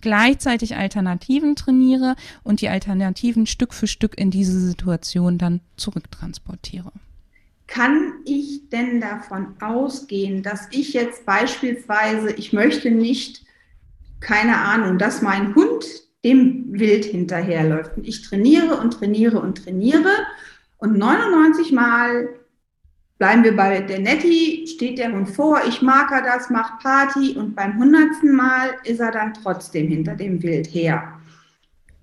[0.00, 2.14] Gleichzeitig Alternativen trainiere
[2.44, 6.92] und die Alternativen Stück für Stück in diese Situation dann zurücktransportiere.
[7.66, 13.44] Kann ich denn davon ausgehen, dass ich jetzt beispielsweise, ich möchte nicht,
[14.20, 15.84] keine Ahnung, dass mein Hund
[16.24, 20.10] dem Wild hinterherläuft und ich trainiere und trainiere und trainiere
[20.78, 22.28] Und 99 Mal
[23.18, 27.36] bleiben wir bei der Nettie, steht der Hund vor, ich mag er das, macht Party
[27.36, 31.20] und beim hundertsten Mal ist er dann trotzdem hinter dem Wild her.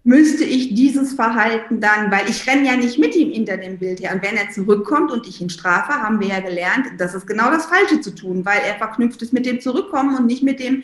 [0.03, 3.99] Müsste ich dieses Verhalten dann, weil ich renne ja nicht mit ihm hinter dem Wild
[3.99, 4.13] her.
[4.13, 7.51] Und wenn er zurückkommt und ich ihn strafe, haben wir ja gelernt, das ist genau
[7.51, 10.83] das Falsche zu tun, weil er verknüpft ist mit dem Zurückkommen und nicht mit dem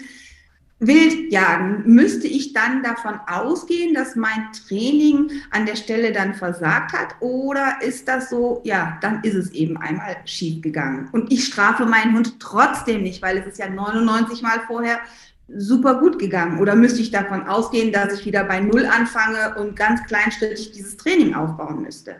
[0.80, 7.16] Wildjagen, müsste ich dann davon ausgehen, dass mein Training an der Stelle dann versagt hat?
[7.22, 11.07] Oder ist das so, ja, dann ist es eben einmal schief gegangen.
[11.13, 14.99] Und ich strafe meinen Hund trotzdem nicht, weil es ist ja 99 Mal vorher
[15.47, 16.59] super gut gegangen.
[16.59, 20.97] Oder müsste ich davon ausgehen, dass ich wieder bei Null anfange und ganz kleinschrittig dieses
[20.97, 22.15] Training aufbauen müsste?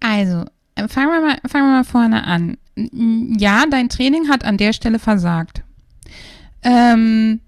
[0.00, 0.44] Also,
[0.74, 2.56] äh, fangen wir mal, fangen wir mal vorne an.
[2.76, 5.62] Ja, dein Training hat an der Stelle versagt.
[6.62, 7.40] Ähm,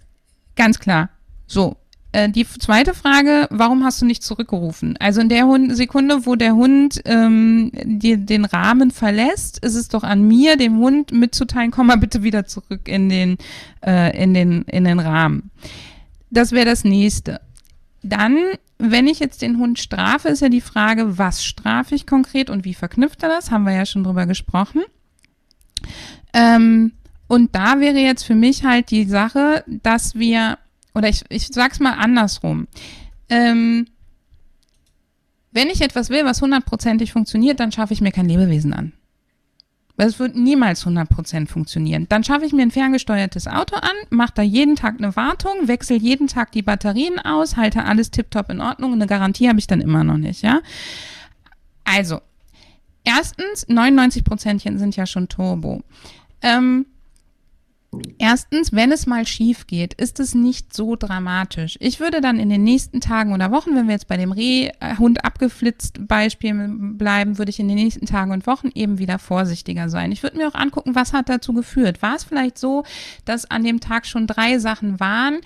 [0.56, 1.10] ganz klar.
[1.46, 1.79] So.
[2.12, 4.96] Äh, die zweite Frage, warum hast du nicht zurückgerufen?
[4.98, 9.88] Also in der Hund Sekunde, wo der Hund ähm, dir den Rahmen verlässt, ist es
[9.88, 13.38] doch an mir, dem Hund mitzuteilen, komm mal bitte wieder zurück in den,
[13.84, 15.50] äh, in den, in den Rahmen.
[16.30, 17.40] Das wäre das nächste.
[18.02, 18.36] Dann,
[18.78, 22.64] wenn ich jetzt den Hund strafe, ist ja die Frage, was strafe ich konkret und
[22.64, 23.50] wie verknüpft er das?
[23.50, 24.82] Haben wir ja schon drüber gesprochen.
[26.32, 26.92] Ähm,
[27.26, 30.58] und da wäre jetzt für mich halt die Sache, dass wir,
[30.94, 32.66] oder ich, ich sag's mal andersrum.
[33.28, 33.86] Ähm,
[35.52, 38.92] wenn ich etwas will, was hundertprozentig funktioniert, dann schaffe ich mir kein Lebewesen an.
[39.96, 42.06] Es wird niemals 100% funktionieren.
[42.08, 45.96] Dann schaffe ich mir ein ferngesteuertes Auto an, mache da jeden Tag eine Wartung, wechsle
[45.96, 49.66] jeden Tag die Batterien aus, halte alles tiptop in Ordnung und eine Garantie habe ich
[49.66, 50.62] dann immer noch nicht, ja?
[51.84, 52.20] Also,
[53.04, 55.82] erstens, 99% sind ja schon Turbo.
[56.40, 56.86] Ähm,
[58.18, 61.76] Erstens, wenn es mal schief geht, ist es nicht so dramatisch.
[61.80, 65.24] Ich würde dann in den nächsten Tagen oder Wochen, wenn wir jetzt bei dem Rehhund
[65.24, 70.12] abgeflitzt Beispiel bleiben, würde ich in den nächsten Tagen und Wochen eben wieder vorsichtiger sein.
[70.12, 72.00] Ich würde mir auch angucken, was hat dazu geführt.
[72.00, 72.84] War es vielleicht so,
[73.24, 75.40] dass an dem Tag schon drei Sachen waren,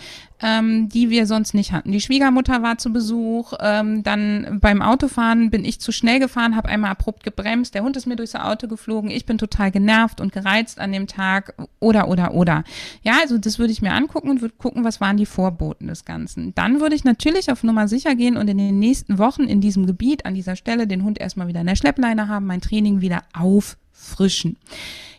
[0.44, 1.90] ähm, die wir sonst nicht hatten.
[1.90, 6.68] Die Schwiegermutter war zu Besuch, ähm, dann beim Autofahren bin ich zu schnell gefahren, habe
[6.68, 10.32] einmal abrupt gebremst, der Hund ist mir durchs Auto geflogen, ich bin total genervt und
[10.32, 12.62] gereizt an dem Tag oder oder oder.
[13.02, 16.04] Ja, also das würde ich mir angucken und würde gucken, was waren die Vorboten des
[16.04, 16.54] Ganzen.
[16.54, 19.86] Dann würde ich natürlich auf Nummer sicher gehen und in den nächsten Wochen in diesem
[19.86, 23.22] Gebiet an dieser Stelle den Hund erstmal wieder in der Schleppleine haben, mein Training wieder
[23.32, 24.58] auffrischen.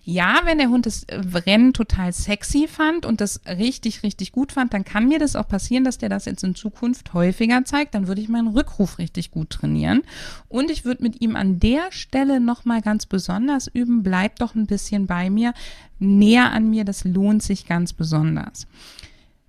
[0.07, 4.51] Ja, wenn der Hund das äh, Rennen total sexy fand und das richtig, richtig gut
[4.51, 7.95] fand, dann kann mir das auch passieren, dass der das jetzt in Zukunft häufiger zeigt.
[7.95, 10.03] Dann würde ich meinen Rückruf richtig gut trainieren.
[10.47, 14.67] Und ich würde mit ihm an der Stelle nochmal ganz besonders üben, bleib doch ein
[14.67, 15.55] bisschen bei mir,
[15.97, 18.67] näher an mir, das lohnt sich ganz besonders.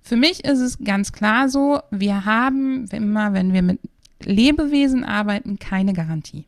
[0.01, 3.79] Für mich ist es ganz klar so, wir haben immer, wenn wir mit
[4.23, 6.45] Lebewesen arbeiten, keine Garantie.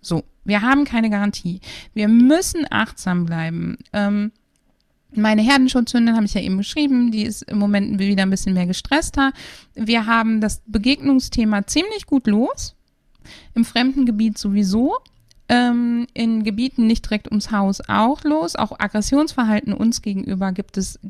[0.00, 1.60] So, wir haben keine Garantie.
[1.94, 3.78] Wir müssen achtsam bleiben.
[3.92, 4.32] Ähm,
[5.14, 8.66] meine Herdenschutzhündin habe ich ja eben beschrieben, die ist im Moment wieder ein bisschen mehr
[8.66, 9.32] gestresster.
[9.74, 12.76] Wir haben das Begegnungsthema ziemlich gut los.
[13.54, 14.96] Im fremden Gebiet sowieso.
[15.48, 18.54] Ähm, in Gebieten nicht direkt ums Haus auch los.
[18.54, 21.00] Auch Aggressionsverhalten uns gegenüber gibt es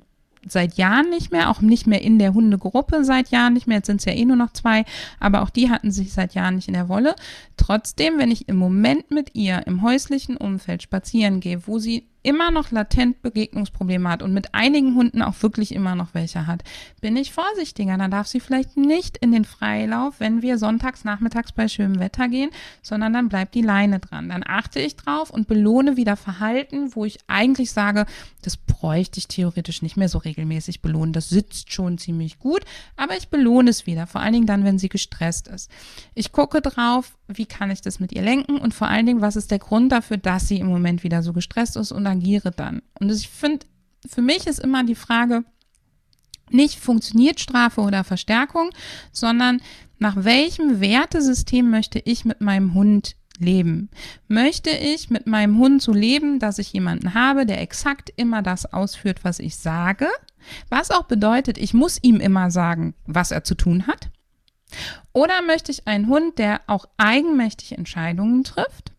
[0.47, 3.78] seit Jahren nicht mehr, auch nicht mehr in der Hundegruppe seit Jahren nicht mehr.
[3.78, 4.84] Jetzt sind es ja eh nur noch zwei,
[5.18, 7.14] aber auch die hatten sich seit Jahren nicht in der Wolle.
[7.57, 12.50] Trotzdem, wenn ich im Moment mit ihr im häuslichen Umfeld spazieren gehe, wo sie immer
[12.50, 16.62] noch latent Begegnungsprobleme hat und mit einigen Hunden auch wirklich immer noch welche hat,
[17.00, 17.96] bin ich vorsichtiger.
[17.96, 22.28] Dann darf sie vielleicht nicht in den Freilauf, wenn wir sonntags nachmittags bei schönem Wetter
[22.28, 22.50] gehen,
[22.82, 24.28] sondern dann bleibt die Leine dran.
[24.28, 28.06] Dann achte ich drauf und belohne wieder Verhalten, wo ich eigentlich sage,
[28.42, 31.12] das bräuchte ich theoretisch nicht mehr so regelmäßig belohnen.
[31.12, 32.64] Das sitzt schon ziemlich gut,
[32.96, 35.70] aber ich belohne es wieder, vor allen Dingen dann, wenn sie gestresst ist.
[36.14, 39.36] Ich gucke drauf, wie kann ich das mit ihr lenken und vor allen Dingen, was
[39.36, 42.82] ist der Grund dafür, dass sie im Moment wieder so gestresst ist und agiere dann.
[42.98, 43.66] Und ich finde,
[44.06, 45.44] für mich ist immer die Frage,
[46.50, 48.70] nicht funktioniert Strafe oder Verstärkung,
[49.12, 49.61] sondern
[49.98, 53.90] nach welchem Wertesystem möchte ich mit meinem Hund leben?
[54.28, 58.72] Möchte ich mit meinem Hund so leben, dass ich jemanden habe, der exakt immer das
[58.72, 60.08] ausführt, was ich sage?
[60.68, 64.11] Was auch bedeutet, ich muss ihm immer sagen, was er zu tun hat?
[65.12, 68.92] Oder möchte ich einen Hund, der auch eigenmächtig Entscheidungen trifft?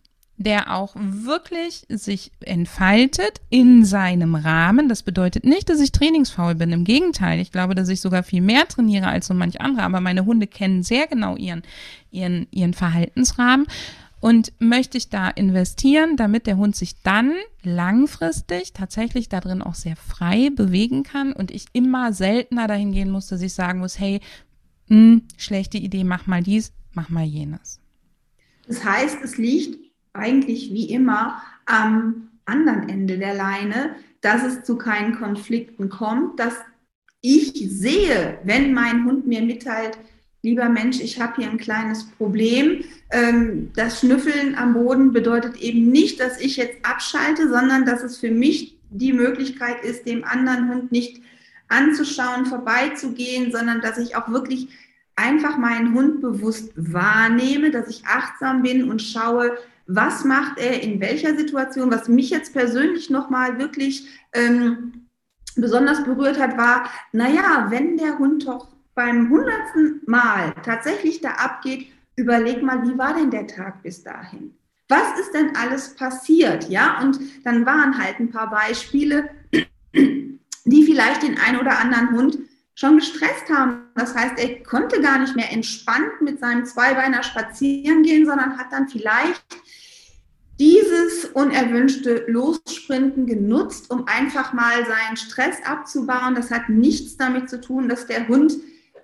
[0.43, 4.89] Der auch wirklich sich entfaltet in seinem Rahmen.
[4.89, 6.71] Das bedeutet nicht, dass ich trainingsfaul bin.
[6.71, 9.83] Im Gegenteil, ich glaube, dass ich sogar viel mehr trainiere als so manch andere.
[9.83, 11.63] Aber meine Hunde kennen sehr genau ihren,
[12.11, 13.67] ihren, ihren Verhaltensrahmen.
[14.19, 17.33] Und möchte ich da investieren, damit der Hund sich dann
[17.63, 23.27] langfristig tatsächlich darin auch sehr frei bewegen kann und ich immer seltener dahin gehen muss,
[23.27, 24.19] dass ich sagen muss, hey,
[24.89, 27.79] mh, hm, schlechte Idee, mach mal dies, mach mal jenes.
[28.67, 34.77] Das heißt, es liegt eigentlich wie immer am anderen Ende der Leine, dass es zu
[34.77, 36.55] keinen Konflikten kommt, dass
[37.21, 39.97] ich sehe, wenn mein Hund mir mitteilt,
[40.41, 42.83] lieber Mensch, ich habe hier ein kleines Problem.
[43.11, 48.17] Ähm, das Schnüffeln am Boden bedeutet eben nicht, dass ich jetzt abschalte, sondern dass es
[48.17, 51.21] für mich die Möglichkeit ist, dem anderen Hund nicht
[51.67, 54.67] anzuschauen, vorbeizugehen, sondern dass ich auch wirklich
[55.15, 59.57] einfach meinen Hund bewusst wahrnehme, dass ich achtsam bin und schaue,
[59.87, 61.91] was macht er in welcher Situation.
[61.91, 65.07] Was mich jetzt persönlich nochmal wirklich ähm,
[65.55, 71.87] besonders berührt hat, war, naja, wenn der Hund doch beim hundertsten Mal tatsächlich da abgeht,
[72.15, 74.53] überleg mal, wie war denn der Tag bis dahin?
[74.87, 76.69] Was ist denn alles passiert?
[76.69, 79.29] Ja, und dann waren halt ein paar Beispiele,
[79.93, 82.37] die vielleicht den einen oder anderen Hund
[82.81, 83.83] schon gestresst haben.
[83.93, 88.71] Das heißt, er konnte gar nicht mehr entspannt mit seinem Zweibeiner spazieren gehen, sondern hat
[88.71, 89.45] dann vielleicht
[90.59, 96.33] dieses unerwünschte Lossprinten genutzt, um einfach mal seinen Stress abzubauen.
[96.33, 98.53] Das hat nichts damit zu tun, dass der Hund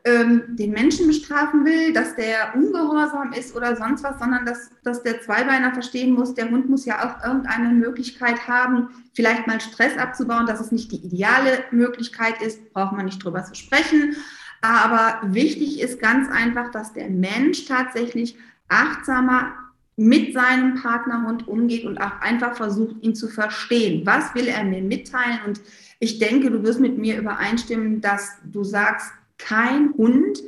[0.08, 5.04] ähm, den Menschen bestrafen will, dass der ungehorsam ist oder sonst was, sondern dass, dass
[5.04, 9.98] der Zweibeiner verstehen muss, der Hund muss ja auch irgendeine Möglichkeit haben, vielleicht mal Stress
[9.98, 14.16] abzubauen, dass es nicht die ideale Möglichkeit ist, braucht man nicht drüber zu sprechen.
[14.62, 18.38] Aber wichtig ist ganz einfach, dass der Mensch tatsächlich
[18.70, 19.54] achtsamer
[19.98, 24.06] mit seinem Partnerhund umgeht und auch einfach versucht, ihn zu verstehen.
[24.06, 25.40] Was will er mir mitteilen?
[25.46, 25.60] Und
[26.00, 30.40] ich denke, du wirst mit mir übereinstimmen, dass du sagst, kein Hund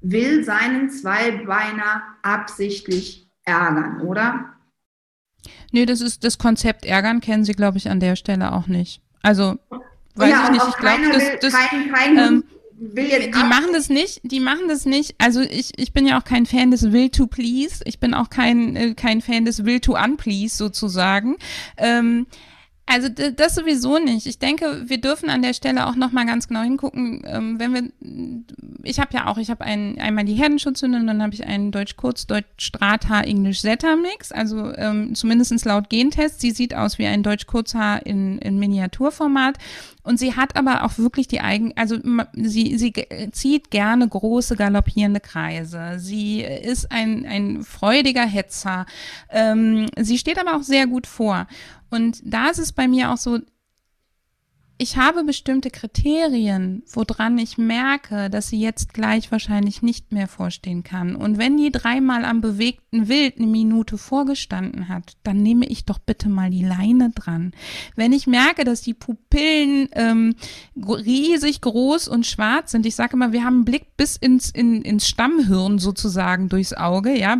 [0.00, 4.52] will seinen Zweibeiner absichtlich ärgern, oder?
[5.70, 9.00] Nee, das ist das Konzept ärgern kennen Sie, glaube ich, an der Stelle auch nicht.
[9.22, 9.58] Also,
[10.14, 10.68] weiß ja, ich nicht.
[10.68, 12.44] Ich glaube, das, das kein, kein ähm,
[12.82, 15.14] will jetzt die machen das nicht, die machen das nicht.
[15.18, 17.82] Also ich, ich bin ja auch kein Fan des Will to Please.
[17.84, 21.36] Ich bin auch kein, äh, kein Fan des Will to Unplease sozusagen.
[21.76, 22.26] Ähm,
[22.86, 24.26] also das sowieso nicht.
[24.26, 27.74] Ich denke, wir dürfen an der Stelle auch noch mal ganz genau hingucken, ähm, wenn
[27.74, 27.82] wir
[28.84, 31.70] ich habe ja auch, ich habe ein, einmal die Herdenschutzhündin und dann habe ich einen
[31.70, 36.40] Deutsch-Kurz, Deutsch-Strathaar, Englisch-Setter-Mix, also ähm, zumindest laut Gentest.
[36.40, 39.58] Sie sieht aus wie ein Deutsch-Kurzhaar in, in Miniaturformat
[40.02, 41.98] und sie hat aber auch wirklich die eigen, also
[42.34, 42.92] sie, sie
[43.32, 45.98] zieht gerne große galoppierende Kreise.
[45.98, 48.86] Sie ist ein, ein freudiger Hetzer.
[49.30, 51.46] Ähm, sie steht aber auch sehr gut vor.
[51.92, 53.38] Und da ist es bei mir auch so,
[54.82, 60.82] ich habe bestimmte Kriterien, woran ich merke, dass sie jetzt gleich wahrscheinlich nicht mehr vorstehen
[60.82, 61.14] kann.
[61.14, 66.00] Und wenn die dreimal am bewegten Wild eine Minute vorgestanden hat, dann nehme ich doch
[66.00, 67.52] bitte mal die Leine dran.
[67.94, 70.34] Wenn ich merke, dass die Pupillen ähm,
[70.76, 74.82] riesig groß und schwarz sind, ich sage immer, wir haben einen Blick bis ins, in,
[74.82, 77.36] ins Stammhirn sozusagen durchs Auge, ja,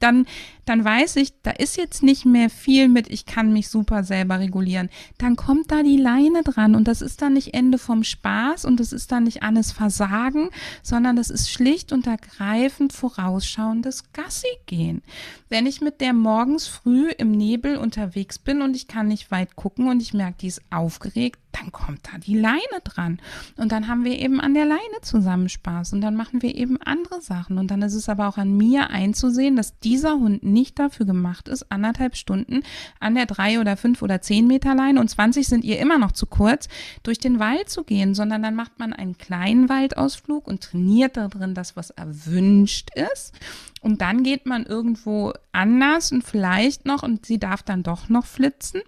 [0.00, 0.26] dann
[0.64, 4.38] dann weiß ich, da ist jetzt nicht mehr viel mit, ich kann mich super selber
[4.38, 4.88] regulieren.
[5.18, 8.78] Dann kommt da die Leine dran und das ist dann nicht Ende vom Spaß und
[8.78, 10.50] das ist dann nicht alles Versagen,
[10.82, 15.02] sondern das ist schlicht und ergreifend vorausschauendes Gassi gehen.
[15.48, 19.56] Wenn ich mit der morgens früh im Nebel unterwegs bin und ich kann nicht weit
[19.56, 23.20] gucken und ich merke, die ist aufgeregt, dann kommt da die Leine dran.
[23.56, 26.80] Und dann haben wir eben an der Leine zusammen Spaß und dann machen wir eben
[26.82, 27.58] andere Sachen.
[27.58, 31.48] Und dann ist es aber auch an mir einzusehen, dass dieser Hund nicht dafür gemacht
[31.48, 32.62] ist, anderthalb Stunden
[33.00, 36.12] an der drei oder fünf oder zehn Meter Leine und 20 sind ihr immer noch
[36.12, 36.53] zu kurz,
[37.02, 41.28] durch den Wald zu gehen, sondern dann macht man einen kleinen Waldausflug und trainiert da
[41.28, 43.32] drin das, was erwünscht ist.
[43.80, 48.26] Und dann geht man irgendwo anders und vielleicht noch und sie darf dann doch noch
[48.26, 48.82] flitzen.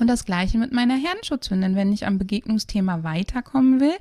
[0.00, 1.76] Und das gleiche mit meiner Herrenschutzhündin.
[1.76, 3.92] Wenn ich am Begegnungsthema weiterkommen will,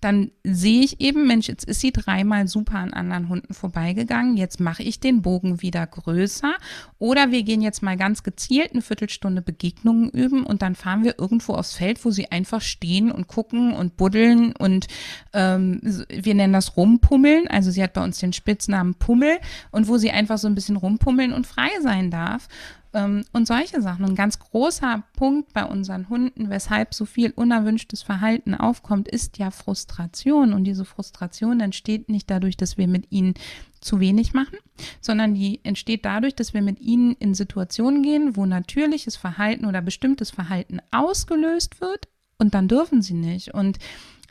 [0.00, 4.38] dann sehe ich eben, Mensch, jetzt ist sie dreimal super an anderen Hunden vorbeigegangen.
[4.38, 6.54] Jetzt mache ich den Bogen wieder größer.
[6.98, 11.18] Oder wir gehen jetzt mal ganz gezielt eine Viertelstunde Begegnungen üben und dann fahren wir
[11.18, 14.86] irgendwo aufs Feld, wo sie einfach stehen und gucken und buddeln und
[15.34, 17.46] ähm, wir nennen das Rumpummeln.
[17.48, 19.38] Also sie hat bei uns den Spitznamen Pummel
[19.70, 22.48] und wo sie einfach so ein bisschen rumpummeln und frei sein darf.
[22.94, 24.04] Ähm, und solche Sachen.
[24.04, 29.50] ein ganz großer Punkt bei unseren Hunden, weshalb so viel unerwünschtes Verhalten aufkommt, ist ja
[29.50, 30.52] Frustration.
[30.52, 33.34] Und diese Frustration entsteht nicht dadurch, dass wir mit ihnen
[33.80, 34.58] zu wenig machen,
[35.00, 39.82] sondern die entsteht dadurch, dass wir mit ihnen in Situationen gehen, wo natürliches Verhalten oder
[39.82, 43.54] bestimmtes Verhalten ausgelöst wird und dann dürfen sie nicht.
[43.54, 43.78] Und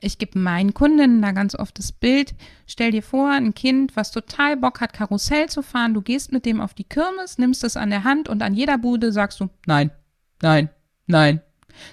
[0.01, 2.33] ich gebe meinen Kundinnen da ganz oft das Bild,
[2.67, 6.45] stell dir vor, ein Kind, was total Bock hat, Karussell zu fahren, du gehst mit
[6.45, 9.49] dem auf die Kirmes, nimmst es an der Hand und an jeder Bude sagst du,
[9.65, 9.91] nein,
[10.41, 10.69] nein,
[11.07, 11.41] nein,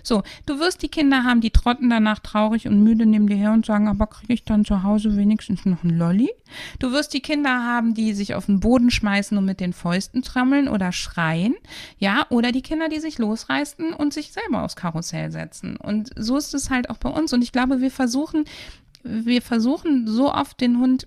[0.03, 3.53] So, du wirst die Kinder haben, die trotten danach traurig und müde neben dir her
[3.53, 6.31] und sagen, aber kriege ich dann zu Hause wenigstens noch ein Lolli?
[6.79, 10.23] Du wirst die Kinder haben, die sich auf den Boden schmeißen und mit den Fäusten
[10.23, 11.55] trammeln oder schreien,
[11.99, 15.77] ja, oder die Kinder, die sich losreißen und sich selber aufs Karussell setzen.
[15.77, 17.33] Und so ist es halt auch bei uns.
[17.33, 18.45] Und ich glaube, wir versuchen,
[19.03, 21.07] wir versuchen so oft den Hund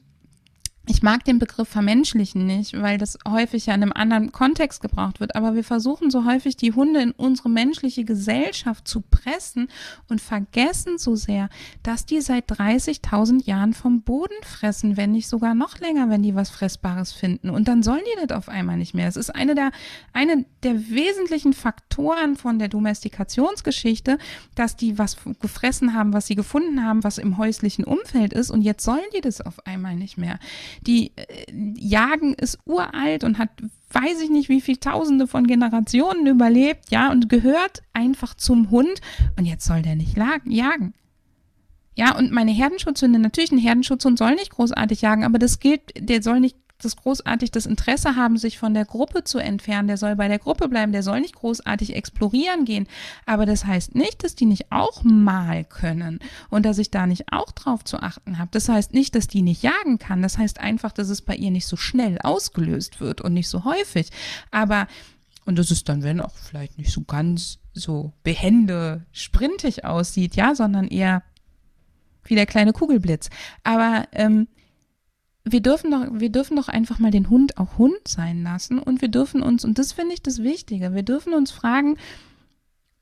[0.91, 5.21] ich mag den Begriff vermenschlichen nicht, weil das häufig ja in einem anderen Kontext gebraucht
[5.21, 9.69] wird, aber wir versuchen so häufig die Hunde in unsere menschliche Gesellschaft zu pressen
[10.09, 11.47] und vergessen so sehr,
[11.81, 16.35] dass die seit 30.000 Jahren vom Boden fressen, wenn nicht sogar noch länger, wenn die
[16.35, 17.49] was Fressbares finden.
[17.49, 19.07] Und dann sollen die das auf einmal nicht mehr.
[19.07, 19.71] Es ist eine der,
[20.11, 24.17] eine der wesentlichen Faktoren von der Domestikationsgeschichte,
[24.55, 28.61] dass die was gefressen haben, was sie gefunden haben, was im häuslichen Umfeld ist und
[28.61, 30.37] jetzt sollen die das auf einmal nicht mehr.
[30.81, 31.45] Die äh,
[31.77, 33.49] Jagen ist uralt und hat
[33.93, 39.01] weiß ich nicht, wie viele Tausende von Generationen überlebt, ja, und gehört einfach zum Hund.
[39.37, 40.93] Und jetzt soll der nicht jagen.
[41.93, 46.23] Ja, und meine Herdenschutzhunde, natürlich ein Herdenschutzhund soll nicht großartig jagen, aber das gilt, der
[46.23, 49.87] soll nicht das großartig das Interesse haben, sich von der Gruppe zu entfernen.
[49.87, 52.87] Der soll bei der Gruppe bleiben, der soll nicht großartig explorieren gehen.
[53.25, 56.19] Aber das heißt nicht, dass die nicht auch mal können
[56.49, 58.49] und dass ich da nicht auch drauf zu achten habe.
[58.51, 60.21] Das heißt nicht, dass die nicht jagen kann.
[60.21, 63.63] Das heißt einfach, dass es bei ihr nicht so schnell ausgelöst wird und nicht so
[63.63, 64.09] häufig.
[64.51, 64.87] Aber
[65.45, 70.55] und das ist dann, wenn auch vielleicht nicht so ganz so behende, sprintig aussieht, ja,
[70.55, 71.23] sondern eher
[72.25, 73.29] wie der kleine Kugelblitz.
[73.63, 74.47] Aber ähm,
[75.43, 79.01] wir dürfen doch, wir dürfen doch einfach mal den Hund auch Hund sein lassen und
[79.01, 81.97] wir dürfen uns, und das finde ich das Wichtige, wir dürfen uns fragen,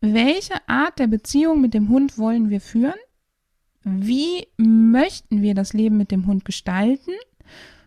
[0.01, 2.93] welche Art der Beziehung mit dem Hund wollen wir führen?
[3.83, 7.11] Wie möchten wir das Leben mit dem Hund gestalten?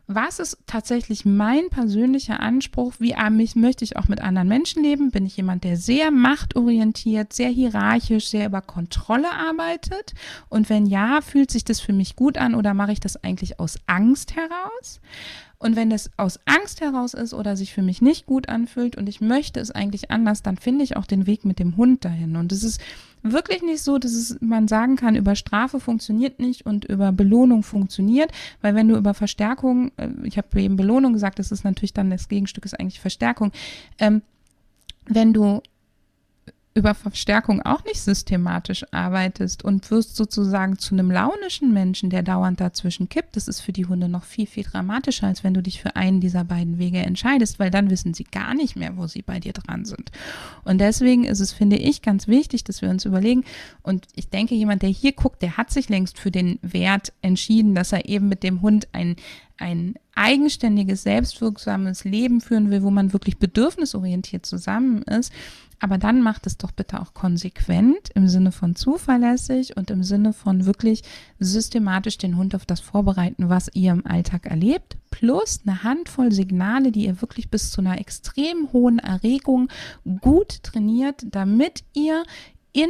[0.07, 2.95] Was ist tatsächlich mein persönlicher Anspruch?
[2.99, 5.11] Wie mich möchte ich auch mit anderen Menschen leben?
[5.11, 10.15] Bin ich jemand, der sehr machtorientiert, sehr hierarchisch, sehr über Kontrolle arbeitet?
[10.49, 13.61] Und wenn ja, fühlt sich das für mich gut an oder mache ich das eigentlich
[13.61, 15.01] aus Angst heraus?
[15.59, 19.09] Und wenn das aus Angst heraus ist oder sich für mich nicht gut anfühlt und
[19.09, 22.35] ich möchte es eigentlich anders, dann finde ich auch den Weg mit dem Hund dahin.
[22.35, 22.81] Und es ist
[23.23, 27.63] wirklich nicht so, dass es, man sagen kann, über Strafe funktioniert nicht und über Belohnung
[27.63, 31.93] funktioniert, weil wenn du über Verstärkung, äh, ich habe eben Belohnung gesagt, das ist natürlich
[31.93, 33.53] dann das Gegenstück ist eigentlich Verstärkung.
[33.99, 34.23] Ähm,
[35.07, 35.63] wenn du
[36.75, 42.61] über Verstärkung auch nicht systematisch arbeitest und wirst sozusagen zu einem launischen Menschen, der dauernd
[42.61, 45.83] dazwischen kippt, das ist für die Hunde noch viel, viel dramatischer, als wenn du dich
[45.83, 49.21] für einen dieser beiden Wege entscheidest, weil dann wissen sie gar nicht mehr, wo sie
[49.21, 50.11] bei dir dran sind.
[50.65, 53.45] Und deswegen ist es, finde ich, ganz wichtig, dass wir uns überlegen,
[53.83, 57.75] und ich denke, jemand, der hier guckt, der hat sich längst für den Wert entschieden,
[57.75, 59.17] dass er eben mit dem Hund ein,
[59.59, 65.33] ein eigenständiges, selbstwirksames Leben führen will, wo man wirklich bedürfnisorientiert zusammen ist.
[65.83, 70.33] Aber dann macht es doch bitte auch konsequent im Sinne von zuverlässig und im Sinne
[70.33, 71.03] von wirklich
[71.41, 76.93] systematisch den Hund auf das vorbereiten, was ihr im Alltag erlebt, plus eine Handvoll Signale,
[76.93, 79.71] die ihr wirklich bis zu einer extrem hohen Erregung
[80.21, 82.23] gut trainiert, damit ihr
[82.73, 82.89] in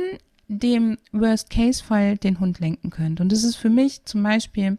[0.49, 3.23] dem Worst-Case-Fall den Hund lenken könnt.
[3.23, 4.77] Und das ist für mich zum Beispiel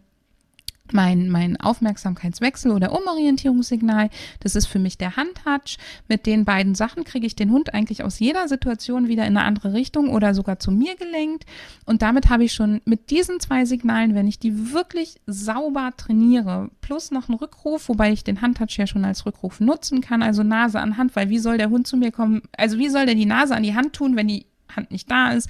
[0.92, 4.10] mein, mein Aufmerksamkeitswechsel oder Umorientierungssignal.
[4.42, 5.78] Das ist für mich der Handtouch.
[6.08, 9.46] Mit den beiden Sachen kriege ich den Hund eigentlich aus jeder Situation wieder in eine
[9.46, 11.46] andere Richtung oder sogar zu mir gelenkt.
[11.86, 16.70] Und damit habe ich schon mit diesen zwei Signalen, wenn ich die wirklich sauber trainiere,
[16.82, 20.44] plus noch einen Rückruf, wobei ich den Handtouch ja schon als Rückruf nutzen kann, also
[20.44, 22.42] Nase an Hand, weil wie soll der Hund zu mir kommen?
[22.58, 25.32] Also wie soll der die Nase an die Hand tun, wenn die Hand nicht da
[25.32, 25.50] ist?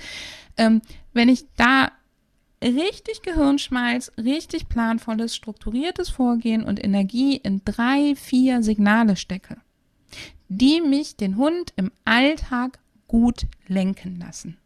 [0.58, 0.82] Ähm,
[1.14, 1.92] wenn ich da
[2.64, 9.58] richtig Gehirnschmalz, richtig planvolles, strukturiertes Vorgehen und Energie in drei, vier Signale stecke,
[10.48, 14.58] die mich den Hund im Alltag gut lenken lassen.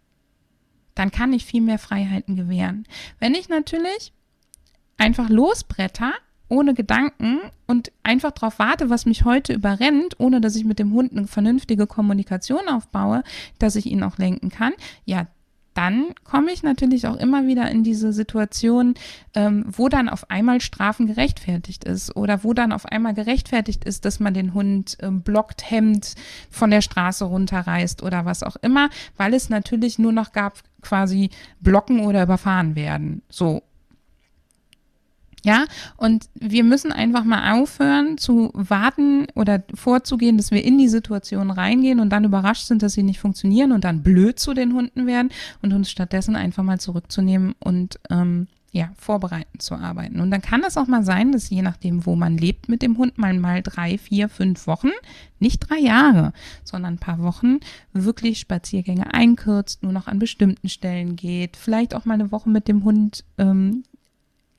[0.96, 2.88] Dann kann ich viel mehr Freiheiten gewähren.
[3.20, 4.14] Wenn ich natürlich
[4.98, 6.14] einfach losbretter,
[6.50, 10.94] ohne Gedanken und einfach darauf warte, was mich heute überrennt, ohne dass ich mit dem
[10.94, 13.24] Hund eine vernünftige Kommunikation aufbaue,
[13.60, 14.74] dass ich ihn auch lenken kann,
[15.06, 15.28] ja,
[15.78, 18.96] dann komme ich natürlich auch immer wieder in diese Situation,
[19.36, 24.04] ähm, wo dann auf einmal Strafen gerechtfertigt ist oder wo dann auf einmal gerechtfertigt ist,
[24.04, 26.16] dass man den Hund ähm, blockt, hemmt,
[26.50, 31.30] von der Straße runterreißt oder was auch immer, weil es natürlich nur noch gab quasi
[31.60, 33.22] blocken oder überfahren werden.
[33.30, 33.62] So.
[35.46, 35.66] Ja,
[35.98, 41.52] und wir müssen einfach mal aufhören zu warten oder vorzugehen, dass wir in die Situation
[41.52, 45.06] reingehen und dann überrascht sind, dass sie nicht funktionieren und dann blöd zu den Hunden
[45.06, 45.30] werden
[45.62, 50.20] und uns stattdessen einfach mal zurückzunehmen und ähm, ja, vorbereitend zu arbeiten.
[50.20, 52.98] Und dann kann es auch mal sein, dass je nachdem, wo man lebt mit dem
[52.98, 54.92] Hund, man mal drei, vier, fünf Wochen,
[55.40, 56.34] nicht drei Jahre,
[56.64, 57.60] sondern ein paar Wochen
[57.94, 62.68] wirklich Spaziergänge einkürzt, nur noch an bestimmten Stellen geht, vielleicht auch mal eine Woche mit
[62.68, 63.84] dem Hund ähm,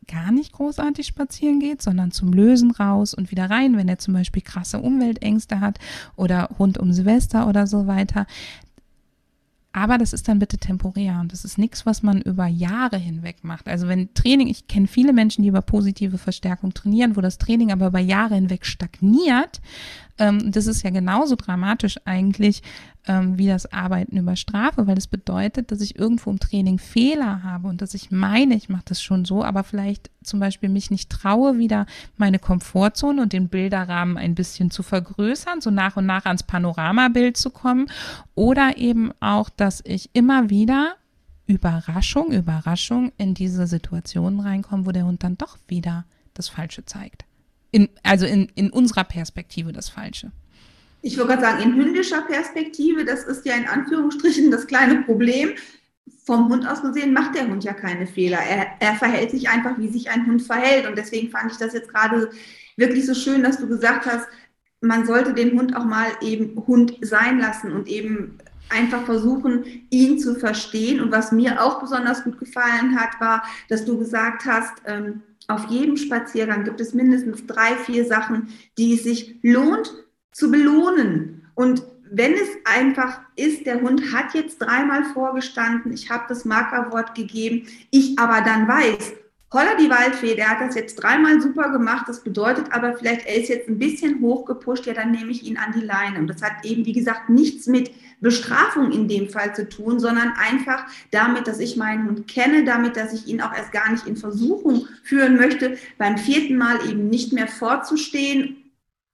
[0.09, 4.15] gar nicht großartig spazieren geht, sondern zum Lösen raus und wieder rein, wenn er zum
[4.15, 5.79] Beispiel krasse Umweltängste hat
[6.17, 8.27] oder rund um Silvester oder so weiter.
[9.73, 13.45] Aber das ist dann bitte temporär und das ist nichts, was man über Jahre hinweg
[13.45, 13.69] macht.
[13.69, 17.71] Also wenn Training, ich kenne viele Menschen, die über positive Verstärkung trainieren, wo das Training
[17.71, 19.61] aber über Jahre hinweg stagniert,
[20.19, 22.62] ähm, das ist ja genauso dramatisch eigentlich
[23.07, 27.43] ähm, wie das Arbeiten über Strafe, weil das bedeutet, dass ich irgendwo im Training Fehler
[27.43, 30.91] habe und dass ich meine, ich mache das schon so, aber vielleicht zum Beispiel mich
[30.91, 36.07] nicht traue, wieder meine Komfortzone und den Bilderrahmen ein bisschen zu vergrößern, so nach und
[36.07, 37.87] nach ans Panoramabild zu kommen
[38.35, 40.95] oder eben auch, dass ich immer wieder
[41.47, 46.05] Überraschung, Überraschung in diese Situationen reinkomme, wo der Hund dann doch wieder
[46.35, 47.28] das Falsche zeigt
[47.71, 50.33] in, also in, in unserer Perspektive das Falsche.
[51.03, 55.51] Ich würde gerade sagen, in hündischer Perspektive, das ist ja in Anführungsstrichen das kleine Problem.
[56.25, 58.39] Vom Hund aus gesehen macht der Hund ja keine Fehler.
[58.39, 60.87] Er, er verhält sich einfach, wie sich ein Hund verhält.
[60.87, 62.31] Und deswegen fand ich das jetzt gerade
[62.77, 64.27] wirklich so schön, dass du gesagt hast,
[64.81, 68.39] man sollte den Hund auch mal eben Hund sein lassen und eben
[68.69, 71.01] einfach versuchen, ihn zu verstehen.
[71.01, 75.67] Und was mir auch besonders gut gefallen hat, war, dass du gesagt hast, ähm, auf
[75.71, 79.93] jedem Spaziergang gibt es mindestens drei, vier Sachen, die es sich lohnt
[80.31, 81.51] zu belohnen.
[81.55, 87.15] Und wenn es einfach ist, der Hund hat jetzt dreimal vorgestanden, ich habe das Markerwort
[87.15, 89.15] gegeben, ich aber dann weiß,
[89.51, 92.05] Holla die Waldfee, der hat das jetzt dreimal super gemacht.
[92.07, 95.57] Das bedeutet aber vielleicht, er ist jetzt ein bisschen hochgepusht, ja, dann nehme ich ihn
[95.57, 96.19] an die Leine.
[96.19, 97.91] Und das hat eben, wie gesagt, nichts mit
[98.21, 102.97] Bestrafung in dem Fall zu tun, sondern einfach damit, dass ich meinen Hund kenne, damit,
[102.97, 107.09] dass ich ihn auch erst gar nicht in Versuchung führen möchte, beim vierten Mal eben
[107.09, 108.68] nicht mehr vorzustehen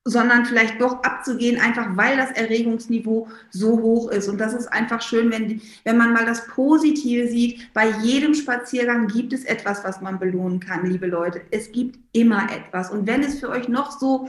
[0.04, 4.28] sondern vielleicht doch abzugehen, einfach weil das Erregungsniveau so hoch ist.
[4.28, 7.72] Und das ist einfach schön, wenn, wenn man mal das Positive sieht.
[7.72, 11.40] Bei jedem Spaziergang gibt es etwas, was man belohnen kann, liebe Leute.
[11.50, 12.90] Es gibt immer etwas.
[12.90, 14.28] Und wenn es für euch noch so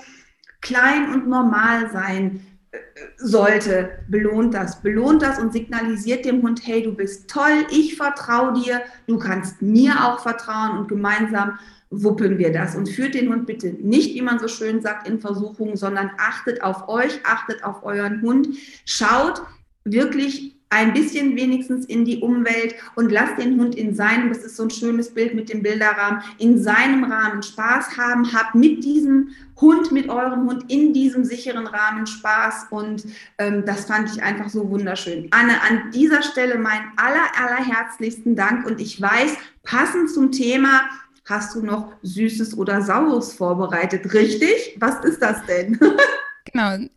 [0.62, 2.78] klein und normal sein äh,
[3.18, 4.82] sollte, belohnt das.
[4.82, 9.62] Belohnt das und signalisiert dem Hund, hey, du bist toll, ich vertraue dir, du kannst
[9.62, 11.60] mir auch vertrauen und gemeinsam
[12.04, 12.76] wuppeln wir das.
[12.76, 16.64] Und führt den Hund bitte nicht, wie man so schön sagt, in Versuchung, sondern achtet
[16.64, 18.50] auf euch, achtet auf euren Hund,
[18.86, 19.42] schaut
[19.84, 24.58] wirklich ein bisschen wenigstens in die Umwelt und lasst den Hund in seinem, das ist
[24.58, 29.30] so ein schönes Bild mit dem Bilderrahmen, in seinem Rahmen Spaß haben, habt mit diesem
[29.62, 33.06] Hund, mit eurem Hund in diesem sicheren Rahmen Spaß und
[33.38, 35.28] ähm, das fand ich einfach so wunderschön.
[35.32, 40.82] Anne, an dieser Stelle mein aller, allerherzlichsten Dank und ich weiß, passend zum Thema,
[41.26, 44.78] hast du noch Süßes oder Saures vorbereitet, richtig?
[44.80, 45.80] Was ist das denn?
[46.46, 46.88] genau.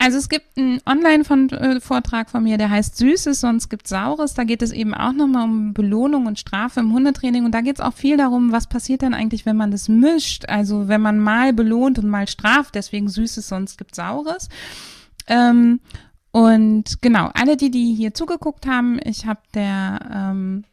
[0.00, 4.34] Also es gibt einen Online-Vortrag von mir, der heißt Süßes, sonst gibt Saures.
[4.34, 7.44] Da geht es eben auch nochmal um Belohnung und Strafe im Hundetraining.
[7.44, 10.48] Und da geht es auch viel darum, was passiert dann eigentlich, wenn man das mischt.
[10.48, 14.48] Also wenn man mal belohnt und mal straft, deswegen Süßes, sonst gibt Saures.
[15.26, 15.80] Ähm,
[16.30, 20.64] und genau, alle die, die hier zugeguckt haben, ich habe der ähm,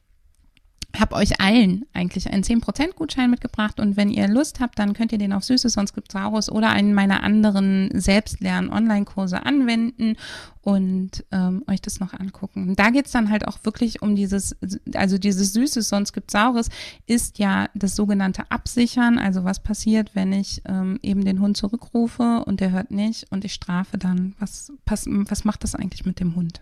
[0.99, 5.11] habe euch allen eigentlich einen 10% Gutschein mitgebracht und wenn ihr Lust habt, dann könnt
[5.11, 10.15] ihr den auf Süßes, sonst gibt Saurus oder einen meiner anderen Selbstlern-Online-Kurse anwenden
[10.61, 12.75] und ähm, euch das noch angucken.
[12.75, 14.55] Da geht's dann halt auch wirklich um dieses,
[14.95, 16.69] also dieses Süßes, sonst gibt Saures,
[17.05, 19.19] ist ja das sogenannte Absichern.
[19.19, 23.45] Also was passiert, wenn ich ähm, eben den Hund zurückrufe und der hört nicht und
[23.45, 24.35] ich strafe dann?
[24.39, 26.61] Was, was, was macht das eigentlich mit dem Hund?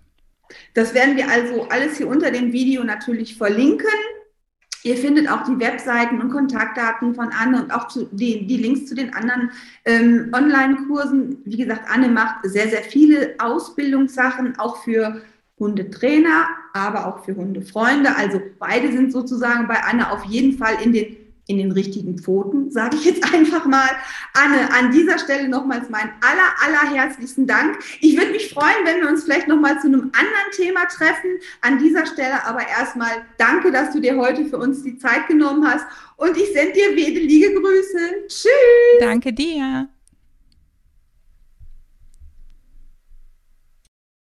[0.73, 3.87] Das werden wir also alles hier unter dem Video natürlich verlinken.
[4.83, 8.95] Ihr findet auch die Webseiten und Kontaktdaten von Anne und auch die, die, Links zu
[8.95, 9.51] den anderen
[9.85, 11.37] ähm, Online-Kursen.
[11.45, 15.21] Wie gesagt, Anne macht sehr, sehr viele Ausbildungssachen, auch für
[15.57, 18.15] Hundetrainer, aber auch für Hundefreunde.
[18.15, 22.71] Also beide sind sozusagen bei Anne auf jeden Fall in den in den richtigen Pfoten,
[22.71, 23.89] sage ich jetzt einfach mal.
[24.33, 27.79] Anne, an dieser Stelle nochmals meinen aller, allerherzlichsten Dank.
[27.99, 31.39] Ich würde mich freuen, wenn wir uns vielleicht nochmal zu einem anderen Thema treffen.
[31.61, 35.67] An dieser Stelle aber erstmal danke, dass du dir heute für uns die Zeit genommen
[35.67, 35.85] hast
[36.17, 38.27] und ich sende dir wedelige Grüße.
[38.27, 38.49] Tschüss.
[38.99, 39.89] Danke dir.